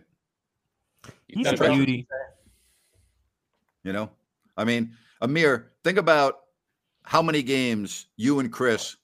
He's 1.28 1.44
That's 1.44 1.60
a 1.60 1.64
right. 1.64 1.76
beauty. 1.76 2.06
You 3.84 3.92
know, 3.92 4.10
I 4.56 4.64
mean, 4.64 4.94
Amir, 5.20 5.72
think 5.82 5.98
about 5.98 6.36
how 7.04 7.20
many 7.20 7.42
games 7.42 8.06
you 8.16 8.38
and 8.38 8.52
Chris 8.52 8.96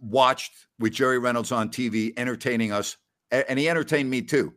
watched 0.00 0.52
with 0.78 0.92
Jerry 0.92 1.18
Reynolds 1.18 1.52
on 1.52 1.68
TV, 1.68 2.12
entertaining 2.16 2.72
us, 2.72 2.96
a- 2.96 3.03
and 3.48 3.58
he 3.58 3.68
entertained 3.68 4.10
me 4.10 4.22
too. 4.22 4.54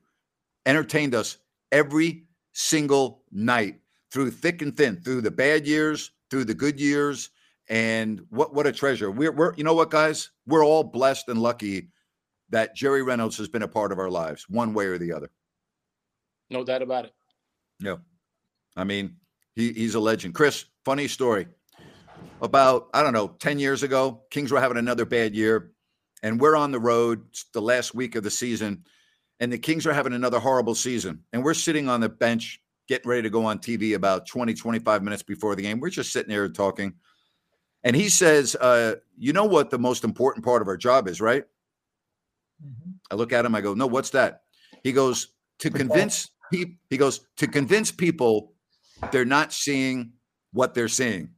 Entertained 0.66 1.16
us 1.16 1.38
every 1.72 2.26
single 2.54 3.24
night 3.32 3.80
through 4.12 4.32
thick 4.32 4.62
and 4.62 4.76
thin, 4.76 4.98
through 4.98 5.22
the 5.22 5.32
bad 5.32 5.66
years, 5.68 6.12
through 6.30 6.46
the 6.46 6.54
good 6.54 6.80
years, 6.80 7.30
and 7.70 8.22
what 8.30 8.54
what 8.54 8.68
a 8.68 8.72
treasure. 8.72 9.12
We're 9.12 9.32
we're 9.32 9.54
you 9.56 9.64
know 9.64 9.74
what, 9.74 9.90
guys, 9.90 10.32
we're 10.46 10.66
all 10.66 10.84
blessed 10.84 11.30
and 11.30 11.42
lucky 11.42 11.90
that 12.50 12.76
Jerry 12.76 13.04
Reynolds 13.04 13.38
has 13.38 13.48
been 13.48 13.64
a 13.64 13.68
part 13.68 13.92
of 13.92 14.00
our 14.00 14.10
lives, 14.10 14.46
one 14.50 14.74
way 14.74 14.86
or 14.86 14.98
the 14.98 15.14
other. 15.14 15.30
No 16.50 16.64
doubt 16.64 16.82
about 16.82 17.06
it. 17.06 17.14
Yeah. 17.80 17.98
I 18.76 18.84
mean, 18.84 19.18
he, 19.56 19.74
he's 19.74 19.96
a 19.96 20.00
legend. 20.00 20.34
Chris, 20.34 20.66
funny 20.86 21.08
story. 21.08 21.48
About, 22.42 22.90
I 22.94 23.04
don't 23.04 23.14
know, 23.14 23.30
10 23.40 23.60
years 23.60 23.84
ago, 23.84 24.24
Kings 24.30 24.52
were 24.52 24.60
having 24.60 24.78
another 24.78 25.06
bad 25.06 25.36
year, 25.36 25.72
and 26.24 26.40
we're 26.40 26.56
on 26.56 26.72
the 26.72 26.80
road 26.80 27.24
the 27.54 27.62
last 27.62 27.94
week 27.94 28.16
of 28.16 28.24
the 28.24 28.32
season, 28.32 28.84
and 29.40 29.52
the 29.52 29.58
Kings 29.58 29.86
are 29.86 29.94
having 29.94 30.14
another 30.14 30.40
horrible 30.40 30.76
season. 30.76 31.24
And 31.34 31.44
we're 31.44 31.54
sitting 31.54 31.88
on 31.88 32.02
the 32.02 32.10
bench 32.10 32.62
getting 32.88 33.10
ready 33.10 33.22
to 33.24 33.30
go 33.30 33.46
on 33.46 33.60
TV 33.60 33.96
about 33.96 34.28
20, 34.28 34.54
25 34.54 35.04
minutes 35.04 35.24
before 35.24 35.56
the 35.56 35.62
game. 35.62 35.80
We're 35.80 35.90
just 35.90 36.12
sitting 36.12 36.30
there 36.30 36.48
talking. 36.50 36.94
And 37.84 37.96
he 37.96 38.10
says, 38.10 38.56
uh, 38.56 38.96
You 39.18 39.34
know 39.34 39.46
what 39.46 39.70
the 39.70 39.80
most 39.80 40.04
important 40.04 40.44
part 40.44 40.62
of 40.62 40.68
our 40.68 40.78
job 40.78 41.08
is, 41.08 41.22
right? 41.22 41.44
I 43.12 43.16
look 43.16 43.32
at 43.34 43.46
him, 43.46 43.54
I 43.54 43.62
go, 43.62 43.74
No, 43.74 43.88
what's 43.88 44.10
that? 44.12 44.42
He 44.84 44.92
goes, 44.92 45.30
To 45.60 45.70
convince 45.70 46.32
people, 46.52 46.76
he 46.90 46.98
goes, 46.98 47.22
To 47.38 47.48
convince 47.48 47.92
people 47.92 48.54
they're 49.12 49.26
not 49.26 49.54
seeing 49.54 50.14
what 50.52 50.74
they're 50.74 50.88
seeing. 50.88 51.30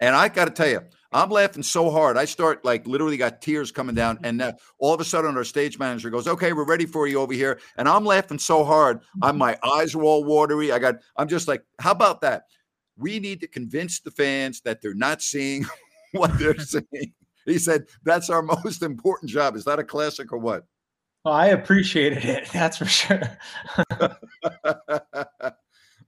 And 0.00 0.16
I 0.16 0.28
got 0.28 0.46
to 0.46 0.50
tell 0.50 0.68
you, 0.68 0.80
I'm 1.14 1.30
laughing 1.30 1.62
so 1.62 1.92
hard. 1.92 2.16
I 2.16 2.24
start 2.24 2.64
like 2.64 2.88
literally 2.88 3.16
got 3.16 3.40
tears 3.40 3.70
coming 3.70 3.94
down. 3.94 4.18
And 4.24 4.42
uh, 4.42 4.52
all 4.78 4.92
of 4.92 5.00
a 5.00 5.04
sudden, 5.04 5.36
our 5.36 5.44
stage 5.44 5.78
manager 5.78 6.10
goes, 6.10 6.26
Okay, 6.26 6.52
we're 6.52 6.66
ready 6.66 6.86
for 6.86 7.06
you 7.06 7.20
over 7.20 7.32
here. 7.32 7.60
And 7.78 7.88
I'm 7.88 8.04
laughing 8.04 8.40
so 8.40 8.64
hard. 8.64 9.00
I'm 9.22 9.38
my 9.38 9.56
eyes 9.62 9.94
are 9.94 10.02
all 10.02 10.24
watery. 10.24 10.72
I 10.72 10.80
got, 10.80 10.96
I'm 11.16 11.28
just 11.28 11.46
like, 11.46 11.62
How 11.78 11.92
about 11.92 12.20
that? 12.22 12.46
We 12.96 13.20
need 13.20 13.40
to 13.40 13.46
convince 13.46 14.00
the 14.00 14.10
fans 14.10 14.60
that 14.62 14.82
they're 14.82 14.92
not 14.92 15.22
seeing 15.22 15.64
what 16.12 16.36
they're 16.36 16.58
seeing. 16.58 17.12
He 17.46 17.58
said, 17.58 17.86
That's 18.02 18.28
our 18.28 18.42
most 18.64 18.82
important 18.82 19.30
job. 19.30 19.54
Is 19.54 19.64
that 19.66 19.78
a 19.78 19.84
classic 19.84 20.32
or 20.32 20.38
what? 20.38 20.64
Well, 21.24 21.34
I 21.34 21.46
appreciated 21.46 22.24
it. 22.24 22.48
That's 22.52 22.78
for 22.78 22.86
sure. 22.86 23.22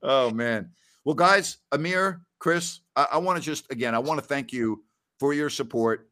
oh 0.03 0.31
man. 0.31 0.71
Well, 1.05 1.15
guys, 1.15 1.59
Amir, 1.71 2.23
Chris, 2.39 2.81
I, 2.97 3.07
I 3.13 3.17
want 3.19 3.41
to 3.41 3.43
just 3.43 3.71
again, 3.71 3.95
I 3.95 3.99
want 3.99 4.19
to 4.19 4.25
thank 4.25 4.51
you 4.51 4.83
for 5.19 5.33
your 5.33 5.49
support. 5.49 6.09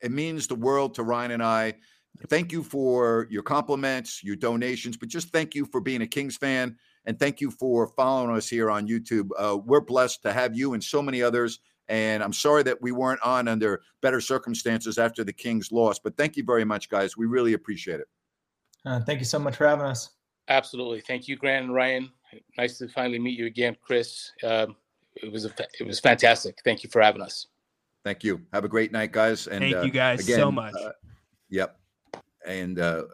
It 0.00 0.10
means 0.10 0.46
the 0.46 0.54
world 0.54 0.94
to 0.94 1.02
Ryan 1.02 1.32
and 1.32 1.42
I. 1.42 1.74
Thank 2.28 2.52
you 2.52 2.62
for 2.62 3.26
your 3.30 3.42
compliments, 3.42 4.22
your 4.22 4.36
donations, 4.36 4.96
but 4.96 5.08
just 5.08 5.30
thank 5.30 5.54
you 5.54 5.64
for 5.66 5.80
being 5.80 6.02
a 6.02 6.06
Kings 6.06 6.36
fan 6.36 6.76
and 7.06 7.18
thank 7.18 7.40
you 7.40 7.50
for 7.50 7.88
following 7.88 8.36
us 8.36 8.48
here 8.48 8.70
on 8.70 8.86
YouTube. 8.86 9.30
Uh, 9.38 9.56
we're 9.56 9.80
blessed 9.80 10.22
to 10.22 10.32
have 10.32 10.56
you 10.56 10.74
and 10.74 10.84
so 10.84 11.02
many 11.02 11.22
others. 11.22 11.60
And 11.88 12.22
I'm 12.22 12.32
sorry 12.32 12.62
that 12.64 12.80
we 12.80 12.92
weren't 12.92 13.20
on 13.22 13.48
under 13.48 13.82
better 14.02 14.20
circumstances 14.20 14.98
after 14.98 15.24
the 15.24 15.32
Kings 15.32 15.72
lost, 15.72 16.02
but 16.04 16.16
thank 16.16 16.36
you 16.36 16.44
very 16.44 16.64
much, 16.64 16.88
guys. 16.88 17.16
We 17.16 17.26
really 17.26 17.54
appreciate 17.54 18.00
it. 18.00 18.06
Uh, 18.86 19.00
thank 19.00 19.18
you 19.18 19.24
so 19.24 19.38
much 19.38 19.56
for 19.56 19.66
having 19.66 19.86
us. 19.86 20.10
Absolutely. 20.48 21.00
Thank 21.00 21.28
you, 21.28 21.36
Grant 21.36 21.66
and 21.66 21.74
Ryan. 21.74 22.10
Nice 22.56 22.78
to 22.78 22.88
finally 22.88 23.18
meet 23.18 23.38
you 23.38 23.46
again, 23.46 23.76
Chris. 23.80 24.30
Um, 24.44 24.76
it 25.16 25.30
was 25.30 25.44
a 25.44 25.50
fa- 25.50 25.68
it 25.78 25.86
was 25.86 26.00
fantastic. 26.00 26.58
Thank 26.64 26.82
you 26.82 26.90
for 26.90 27.02
having 27.02 27.22
us. 27.22 27.46
Thank 28.04 28.24
you. 28.24 28.40
Have 28.52 28.64
a 28.64 28.68
great 28.68 28.90
night, 28.92 29.12
guys. 29.12 29.46
And 29.46 29.60
Thank 29.60 29.76
uh, 29.76 29.82
you 29.82 29.90
guys 29.90 30.24
again, 30.24 30.38
so 30.38 30.50
much. 30.52 30.74
uh, 30.74 30.90
yep. 31.50 31.78
And 32.46 32.78
uh, 32.80 33.04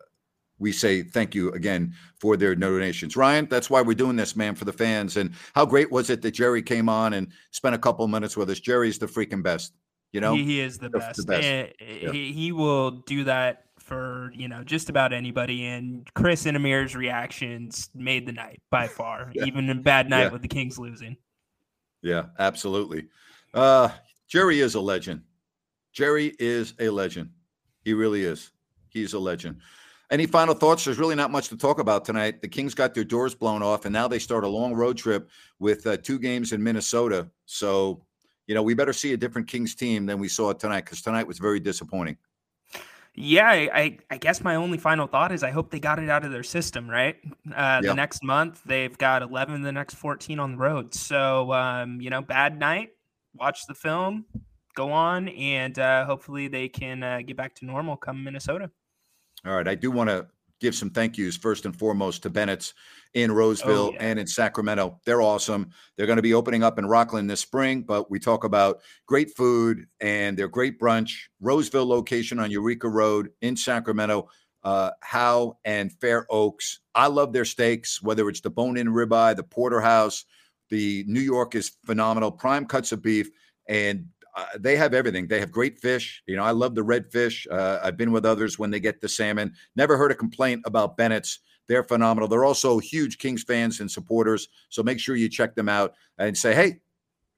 we 0.59 0.73
say 0.73 1.03
thank 1.03 1.35
you 1.35 1.53
again 1.53 1.95
for 2.21 2.37
their 2.37 2.55
donations. 2.55 3.17
Ryan, 3.17 3.47
that's 3.51 3.69
why 3.69 3.83
we're 3.83 3.95
doing 3.95 4.17
this, 4.17 4.35
man, 4.35 4.55
for 4.55 4.65
the 4.65 4.73
fans. 4.73 5.17
And 5.19 5.33
how 5.55 5.67
great 5.67 5.91
was 5.93 6.09
it 6.11 6.23
that 6.23 6.31
Jerry 6.31 6.63
came 6.63 6.89
on 6.89 7.13
and 7.13 7.29
spent 7.51 7.75
a 7.75 7.79
couple 7.79 8.09
minutes 8.09 8.37
with 8.37 8.49
us? 8.51 8.61
Jerry's 8.61 8.99
the 8.99 9.07
freaking 9.07 9.43
best. 9.43 9.73
You 10.13 10.23
know, 10.23 10.35
he, 10.35 10.45
he 10.45 10.61
is 10.61 10.79
the 10.79 10.89
the- 10.89 10.93
the 10.93 10.99
best. 11.01 11.27
best. 11.27 11.47
And 11.47 12.03
Yeah. 12.03 12.13
he, 12.13 12.33
he 12.33 12.53
will 12.53 12.91
do 12.91 13.25
that 13.25 13.65
for 13.79 14.31
you 14.35 14.49
know 14.49 14.65
just 14.65 14.89
about 14.89 15.13
anybody. 15.13 15.67
And 15.67 16.09
Chris 16.15 16.47
and 16.47 16.57
Amir's 16.57 16.97
reactions 16.97 17.91
made 17.95 18.27
the 18.27 18.33
night 18.33 18.63
by 18.71 18.87
far, 18.89 19.31
Yeah. 19.35 19.45
even 19.45 19.69
a 19.69 19.75
bad 19.75 20.09
night 20.09 20.23
Yeah. 20.25 20.29
with 20.31 20.41
the 20.41 20.49
Kings 20.49 20.79
losing. 20.79 21.19
Yeah, 22.03 22.27
absolutely. 22.39 23.09
Uh, 23.53 23.91
Jerry 24.29 24.61
is 24.61 24.75
a 24.75 24.81
legend. 24.81 25.23
Jerry 25.93 26.37
is 26.39 26.75
a 26.79 26.91
legend. 26.91 27.31
He 27.83 27.95
really 27.95 28.23
is. 28.23 28.53
He's 28.91 29.15
a 29.15 29.19
legend. 29.19 29.61
Any 30.11 30.27
final 30.27 30.55
thoughts? 30.55 30.85
There's 30.85 30.99
really 30.99 31.15
not 31.15 31.31
much 31.31 31.49
to 31.49 31.57
talk 31.57 31.79
about 31.79 32.05
tonight. 32.05 32.41
The 32.41 32.49
Kings 32.49 32.75
got 32.75 32.95
their 32.95 33.05
doors 33.05 33.35
blown 33.35 33.63
off, 33.63 33.85
and 33.85 33.93
now 33.93 34.09
they 34.09 34.19
start 34.19 34.45
a 34.45 34.49
long 34.49 34.75
road 34.75 34.97
trip 34.97 35.29
with 35.59 35.87
uh, 35.87 35.97
two 35.99 36.19
games 36.19 36.53
in 36.53 36.63
Minnesota. 36.63 37.29
So, 37.47 38.03
you 38.47 38.55
know, 38.55 38.63
we 38.63 38.75
better 38.75 38.93
see 38.93 39.13
a 39.13 39.17
different 39.17 39.49
Kings 39.49 39.75
team 39.75 40.07
than 40.07 40.19
we 40.19 40.29
saw 40.29 40.53
tonight 40.53 40.85
because 40.85 41.03
tonight 41.03 41.27
was 41.27 41.39
very 41.39 41.61
disappointing. 41.61 42.17
Yeah, 43.15 43.49
I, 43.49 43.99
I, 44.11 44.17
guess 44.17 44.43
my 44.43 44.55
only 44.55 44.79
final 44.79 45.09
thought 45.09 45.33
is 45.33 45.43
I 45.43 45.51
hope 45.51 45.73
they 45.73 45.81
got 45.81 45.99
it 45.99 46.09
out 46.09 46.25
of 46.25 46.31
their 46.31 46.45
system, 46.45 46.89
right? 46.89 47.17
Uh, 47.51 47.81
Yeah. 47.83 47.89
The 47.89 47.95
next 47.95 48.23
month, 48.23 48.63
they've 48.65 48.97
got 48.97 49.23
11, 49.23 49.63
the 49.63 49.73
next 49.73 49.95
14 49.95 50.39
on 50.39 50.53
the 50.53 50.59
road. 50.59 50.95
So, 50.95 51.53
um, 51.53 52.01
you 52.01 52.11
know, 52.11 52.23
bad 52.23 52.59
night, 52.59 52.91
watch 53.35 53.67
the 53.67 53.75
film, 53.75 54.25
go 54.75 54.93
on, 54.93 55.29
and 55.29 55.79
uh, 55.79 56.05
hopefully 56.05 56.49
they 56.49 56.69
can 56.69 57.03
uh, 57.03 57.21
get 57.27 57.37
back 57.37 57.55
to 57.57 57.67
normal 57.67 57.97
come 57.97 58.23
Minnesota. 58.23 58.71
All 59.47 59.55
right. 59.55 59.69
I 59.69 59.75
do 59.75 59.91
want 59.91 60.11
to 60.11 60.27
give 60.61 60.75
some 60.75 60.91
thank 60.91 61.17
yous 61.17 61.37
first 61.37 61.65
and 61.65 61.77
foremost 61.77 62.23
to 62.23 62.31
Bennett's 62.31 62.75
in 63.15 63.31
Roseville 63.33 63.93
yeah. 63.95 63.99
and 64.01 64.19
in 64.19 64.27
Sacramento. 64.27 65.01
They're 65.05 65.23
awesome. 65.23 65.71
They're 65.97 66.07
going 66.07 66.17
to 66.17 66.23
be 66.23 66.35
opening 66.35 66.63
up 66.63 66.79
in 66.79 66.85
Rocklin 66.85 67.29
this 67.29 67.41
spring, 67.41 67.83
but 67.83 68.11
we 68.11 68.19
talk 68.19 68.45
about 68.45 68.81
great 69.07 69.37
food 69.37 69.87
and 70.01 70.37
their 70.37 70.49
great 70.49 70.81
brunch. 70.81 71.13
Roseville 71.41 71.87
location 71.87 72.39
on 72.39 72.51
Eureka 72.51 72.89
Road 72.89 73.31
in 73.41 73.57
Sacramento. 73.57 74.29
Uh, 74.65 74.91
Howe 75.01 75.57
and 75.65 75.93
Fair 75.93 76.27
Oaks. 76.29 76.81
I 76.95 77.07
love 77.07 77.33
their 77.33 77.45
steaks, 77.45 78.03
whether 78.03 78.29
it's 78.29 78.41
the 78.41 78.51
bone 78.51 78.77
in 78.77 78.89
ribeye, 78.89 79.37
the 79.37 79.45
porterhouse, 79.45 80.25
the 80.71 81.05
New 81.07 81.21
York 81.21 81.55
is 81.55 81.73
phenomenal, 81.85 82.31
prime 82.31 82.67
cuts 82.67 82.93
of 82.93 83.03
beef, 83.03 83.31
and 83.69 84.07
uh, 84.37 84.47
they 84.59 84.77
have 84.77 84.95
everything. 84.95 85.27
They 85.27 85.41
have 85.41 85.51
great 85.51 85.79
fish. 85.79 86.23
You 86.27 86.37
know, 86.37 86.45
I 86.45 86.53
love 86.53 86.75
the 86.75 86.83
red 86.83 87.11
fish. 87.11 87.47
Uh, 87.51 87.81
I've 87.83 87.97
been 87.97 88.13
with 88.13 88.25
others 88.25 88.59
when 88.59 88.71
they 88.71 88.81
get 88.81 89.01
the 89.01 89.09
salmon. 89.09 89.53
Never 89.75 89.97
heard 89.97 90.13
a 90.13 90.15
complaint 90.15 90.63
about 90.65 90.97
Bennett's. 90.97 91.41
They're 91.67 91.83
phenomenal. 91.83 92.29
They're 92.29 92.45
also 92.45 92.79
huge 92.79 93.19
Kings 93.19 93.43
fans 93.43 93.81
and 93.81 93.91
supporters. 93.91 94.49
So 94.69 94.83
make 94.83 95.01
sure 95.01 95.17
you 95.17 95.29
check 95.29 95.55
them 95.55 95.69
out 95.69 95.95
and 96.19 96.37
say, 96.37 96.55
hey, 96.55 96.81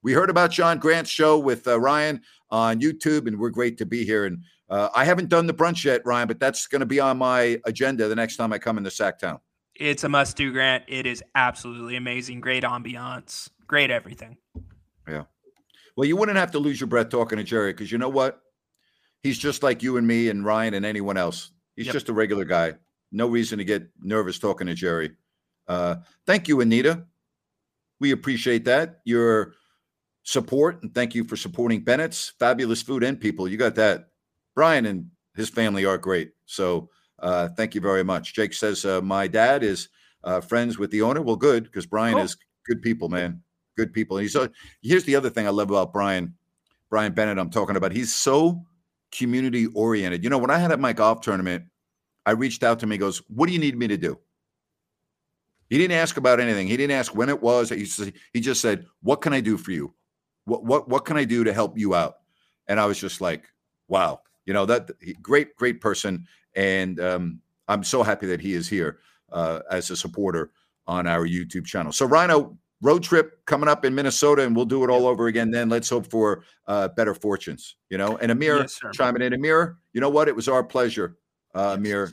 we 0.02 0.12
heard 0.12 0.30
about 0.30 0.50
John 0.50 0.78
Grant's 0.78 1.10
show 1.10 1.38
with 1.38 1.66
uh, 1.66 1.80
Ryan 1.80 2.22
on 2.50 2.80
YouTube, 2.80 3.26
and 3.26 3.38
we're 3.38 3.50
great 3.50 3.78
to 3.78 3.86
be 3.86 4.04
here. 4.04 4.26
And 4.26 4.44
uh, 4.68 4.88
I 4.94 5.04
haven't 5.04 5.28
done 5.28 5.46
the 5.46 5.54
brunch 5.54 5.84
yet, 5.84 6.02
Ryan, 6.04 6.28
but 6.28 6.38
that's 6.38 6.66
going 6.66 6.80
to 6.80 6.86
be 6.86 7.00
on 7.00 7.18
my 7.18 7.60
agenda 7.64 8.08
the 8.08 8.14
next 8.14 8.36
time 8.36 8.52
I 8.52 8.58
come 8.58 8.78
into 8.78 8.90
Sactown. 8.90 9.40
It's 9.80 10.04
a 10.04 10.10
must 10.10 10.36
do, 10.36 10.52
Grant. 10.52 10.84
It 10.88 11.06
is 11.06 11.24
absolutely 11.34 11.96
amazing. 11.96 12.42
Great 12.42 12.64
ambiance, 12.64 13.48
great 13.66 13.90
everything. 13.90 14.36
Yeah. 15.08 15.24
Well, 15.96 16.06
you 16.06 16.16
wouldn't 16.16 16.36
have 16.36 16.50
to 16.52 16.58
lose 16.58 16.78
your 16.78 16.86
breath 16.86 17.08
talking 17.08 17.38
to 17.38 17.44
Jerry 17.44 17.72
because 17.72 17.90
you 17.90 17.96
know 17.96 18.10
what? 18.10 18.42
He's 19.22 19.38
just 19.38 19.62
like 19.62 19.82
you 19.82 19.96
and 19.96 20.06
me 20.06 20.28
and 20.28 20.44
Ryan 20.44 20.74
and 20.74 20.84
anyone 20.84 21.16
else. 21.16 21.50
He's 21.76 21.86
Yep. 21.86 21.92
just 21.94 22.08
a 22.10 22.12
regular 22.12 22.44
guy. 22.44 22.74
No 23.10 23.26
reason 23.26 23.58
to 23.58 23.64
get 23.64 23.88
nervous 23.98 24.38
talking 24.38 24.66
to 24.66 24.74
Jerry. 24.74 25.12
Uh, 25.66 25.96
thank 26.26 26.46
you, 26.46 26.60
Anita. 26.60 27.06
We 28.00 28.10
appreciate 28.10 28.66
that. 28.66 29.00
Your 29.06 29.54
support 30.24 30.82
and 30.82 30.94
thank 30.94 31.14
you 31.14 31.24
for 31.24 31.36
supporting 31.36 31.82
Bennett's 31.82 32.34
fabulous 32.38 32.82
food 32.82 33.02
and 33.02 33.18
people. 33.18 33.48
You 33.48 33.56
got 33.56 33.76
that. 33.76 34.10
Brian 34.54 34.84
and 34.84 35.10
his 35.34 35.48
family 35.48 35.86
are 35.86 35.96
great. 35.96 36.32
So 36.44 36.90
uh, 37.20 37.48
thank 37.48 37.74
you 37.74 37.80
very 37.80 38.02
much. 38.04 38.34
Jake 38.34 38.52
says 38.52 38.84
uh, 38.84 39.00
my 39.00 39.26
dad 39.26 39.62
is 39.62 39.88
uh, 40.24 40.40
friends 40.40 40.78
with 40.78 40.90
the 40.90 41.02
owner. 41.02 41.20
Well, 41.22 41.36
good 41.36 41.64
because 41.64 41.86
Brian 41.86 42.14
Cool. 42.14 42.24
is 42.24 42.36
good 42.66 42.82
people, 42.82 43.08
man. 43.08 43.42
Good 43.76 43.92
people. 43.92 44.16
And 44.16 44.22
he's 44.22 44.36
uh, 44.36 44.48
here's 44.82 45.04
the 45.04 45.16
other 45.16 45.30
thing 45.30 45.46
I 45.46 45.50
love 45.50 45.70
about 45.70 45.92
Brian, 45.92 46.34
Brian 46.90 47.12
Bennett. 47.12 47.38
I'm 47.38 47.50
talking 47.50 47.76
about. 47.76 47.92
He's 47.92 48.14
so 48.14 48.64
community 49.12 49.66
oriented. 49.74 50.22
You 50.22 50.30
know, 50.30 50.38
when 50.38 50.50
I 50.50 50.58
had 50.58 50.72
at 50.72 50.80
my 50.80 50.92
golf 50.92 51.20
tournament, 51.20 51.64
I 52.26 52.32
reached 52.32 52.62
out 52.62 52.78
to 52.80 52.86
him. 52.86 52.90
He 52.90 52.98
goes, 52.98 53.18
"What 53.28 53.46
do 53.46 53.52
you 53.52 53.58
need 53.58 53.76
me 53.76 53.88
to 53.88 53.96
do?" 53.96 54.18
He 55.68 55.78
didn't 55.78 55.96
ask 55.96 56.16
about 56.16 56.40
anything. 56.40 56.66
He 56.66 56.76
didn't 56.76 56.96
ask 56.96 57.14
when 57.14 57.28
it 57.28 57.40
was. 57.40 57.70
He 57.70 57.84
just, 57.84 58.12
he 58.32 58.40
just 58.40 58.60
said, 58.60 58.86
"What 59.02 59.20
can 59.20 59.32
I 59.32 59.40
do 59.40 59.56
for 59.56 59.70
you? 59.70 59.94
What 60.44 60.64
what 60.64 60.88
what 60.88 61.04
can 61.04 61.16
I 61.16 61.24
do 61.24 61.44
to 61.44 61.52
help 61.52 61.78
you 61.78 61.94
out?" 61.94 62.16
And 62.66 62.78
I 62.78 62.86
was 62.86 62.98
just 62.98 63.20
like, 63.20 63.44
"Wow, 63.88 64.20
you 64.46 64.52
know 64.52 64.66
that 64.66 64.90
great 65.22 65.56
great 65.56 65.80
person." 65.80 66.26
And 66.56 67.00
um, 67.00 67.40
I'm 67.68 67.84
so 67.84 68.02
happy 68.02 68.26
that 68.26 68.40
he 68.40 68.54
is 68.54 68.68
here 68.68 68.98
uh, 69.32 69.60
as 69.70 69.90
a 69.90 69.96
supporter 69.96 70.50
on 70.86 71.06
our 71.06 71.26
YouTube 71.26 71.64
channel. 71.66 71.92
So 71.92 72.06
Rhino 72.06 72.56
road 72.82 73.02
trip 73.02 73.44
coming 73.46 73.68
up 73.68 73.84
in 73.84 73.94
Minnesota, 73.94 74.42
and 74.42 74.56
we'll 74.56 74.64
do 74.64 74.82
it 74.84 74.90
all 74.90 75.06
over 75.06 75.26
again. 75.26 75.50
Then 75.50 75.68
let's 75.68 75.88
hope 75.88 76.06
for 76.10 76.44
uh, 76.66 76.88
better 76.88 77.14
fortunes. 77.14 77.76
You 77.90 77.98
know, 77.98 78.16
and 78.18 78.32
Amir 78.32 78.58
Yes, 78.58 78.78
sir. 78.80 78.90
chiming 78.90 79.22
in. 79.22 79.32
Amir, 79.34 79.76
you 79.92 80.00
know 80.00 80.10
what? 80.10 80.28
It 80.28 80.34
was 80.34 80.48
our 80.48 80.64
pleasure, 80.64 81.16
uh, 81.54 81.74
Amir. 81.78 82.10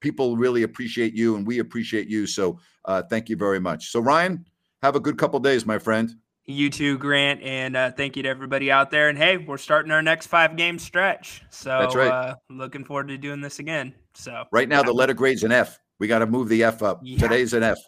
People 0.00 0.36
really 0.36 0.62
appreciate 0.62 1.14
you, 1.14 1.36
and 1.36 1.46
we 1.46 1.58
appreciate 1.58 2.08
you. 2.08 2.26
So 2.26 2.58
uh, 2.84 3.02
thank 3.02 3.28
you 3.28 3.36
very 3.36 3.60
much. 3.60 3.90
So 3.90 4.00
Ryan, 4.00 4.44
have 4.82 4.96
a 4.96 5.00
good 5.00 5.18
couple 5.18 5.38
days, 5.40 5.66
my 5.66 5.78
friend. 5.78 6.14
You 6.50 6.70
too, 6.70 6.98
Grant, 6.98 7.42
and 7.42 7.76
uh, 7.76 7.90
thank 7.92 8.16
you 8.16 8.22
to 8.24 8.28
everybody 8.28 8.70
out 8.70 8.90
there. 8.90 9.08
And 9.08 9.16
hey, 9.16 9.36
we're 9.36 9.56
starting 9.58 9.92
our 9.92 10.02
next 10.02 10.26
five 10.26 10.56
game 10.56 10.78
stretch, 10.78 11.42
so 11.50 11.70
That's 11.80 11.94
right. 11.94 12.10
uh, 12.10 12.34
looking 12.48 12.84
forward 12.84 13.08
to 13.08 13.18
doing 13.18 13.40
this 13.40 13.58
again. 13.58 13.94
So 14.14 14.44
Right 14.52 14.68
now, 14.68 14.82
the 14.82 14.92
letter 14.92 15.14
grade's 15.14 15.42
an 15.44 15.52
F. 15.52 15.78
We 15.98 16.06
got 16.08 16.20
to 16.20 16.26
move 16.26 16.48
the 16.48 16.64
F 16.64 16.82
up. 16.82 17.00
Yeah. 17.02 17.18
Today's 17.18 17.52
an 17.54 17.62
F. 17.62 17.78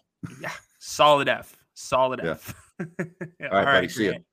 yeah, 0.40 0.50
solid 0.78 1.28
F, 1.28 1.56
solid 1.74 2.20
Yeah. 2.22 2.30
F. 2.32 2.54
Yeah, 3.38 3.48
All 3.48 3.58
right, 3.58 3.64
buddy. 3.64 3.88
See. 3.88 4.08
Grant. 4.08 4.24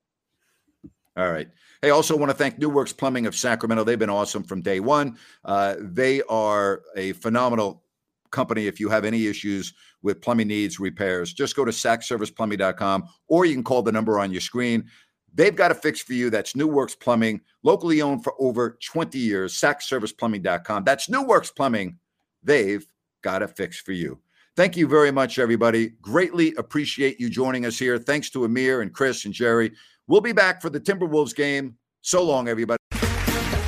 All 1.17 1.31
right. 1.31 1.47
Hey, 1.81 1.89
also 1.91 2.15
want 2.17 2.29
to 2.31 2.37
thank 2.37 2.57
New 2.57 2.69
Works 2.69 2.93
Plumbing 2.93 3.25
of 3.25 3.35
Sacramento. 3.35 3.83
They've 3.83 3.99
been 3.99 4.09
awesome 4.09 4.43
from 4.43 4.61
day 4.61 4.79
one. 4.79 5.17
Uh, 5.45 5.75
they 5.79 6.21
are 6.29 6.81
a 6.95 7.11
phenomenal 7.13 7.83
company. 8.31 8.67
If 8.67 8.79
you 8.79 8.89
have 8.89 9.05
any 9.05 9.27
issues 9.27 9.73
with 10.01 10.21
plumbing 10.21 10.47
needs, 10.47 10.79
repairs, 10.79 11.33
just 11.33 11.55
go 11.55 11.65
to 11.65 11.71
sackserviceplumbing.com 11.71 13.03
or 13.27 13.45
you 13.45 13.53
can 13.53 13.63
call 13.63 13.81
the 13.81 13.91
number 13.91 14.19
on 14.19 14.31
your 14.31 14.41
screen. 14.41 14.85
They've 15.33 15.55
got 15.55 15.71
a 15.71 15.75
fix 15.75 16.01
for 16.01 16.13
you. 16.13 16.29
That's 16.29 16.55
New 16.55 16.67
Works 16.67 16.95
Plumbing, 16.95 17.41
locally 17.63 18.01
owned 18.01 18.23
for 18.23 18.33
over 18.39 18.77
20 18.83 19.17
years. 19.17 19.53
Sackserviceplumbing.com. 19.53 20.83
That's 20.83 21.09
New 21.09 21.23
Works 21.23 21.51
Plumbing. 21.51 21.99
They've 22.43 22.85
got 23.21 23.43
a 23.43 23.47
fix 23.47 23.79
for 23.79 23.91
you. 23.91 24.19
Thank 24.55 24.75
you 24.75 24.87
very 24.87 25.11
much, 25.11 25.39
everybody. 25.39 25.91
Greatly 26.01 26.53
appreciate 26.57 27.19
you 27.19 27.29
joining 27.29 27.65
us 27.65 27.77
here. 27.77 27.97
Thanks 27.97 28.29
to 28.31 28.43
Amir 28.45 28.81
and 28.81 28.93
Chris 28.93 29.25
and 29.25 29.33
Jerry. 29.33 29.71
We'll 30.07 30.21
be 30.21 30.33
back 30.33 30.61
for 30.61 30.69
the 30.69 30.79
Timberwolves 30.79 31.35
game. 31.35 31.77
So 32.01 32.23
long, 32.23 32.47
everybody. 32.47 32.79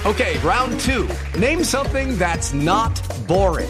Okay, 0.06 0.40
round 0.40 0.80
two. 0.80 1.08
Name 1.38 1.64
something 1.64 2.18
that's 2.18 2.54
not 2.54 3.00
boring. 3.28 3.70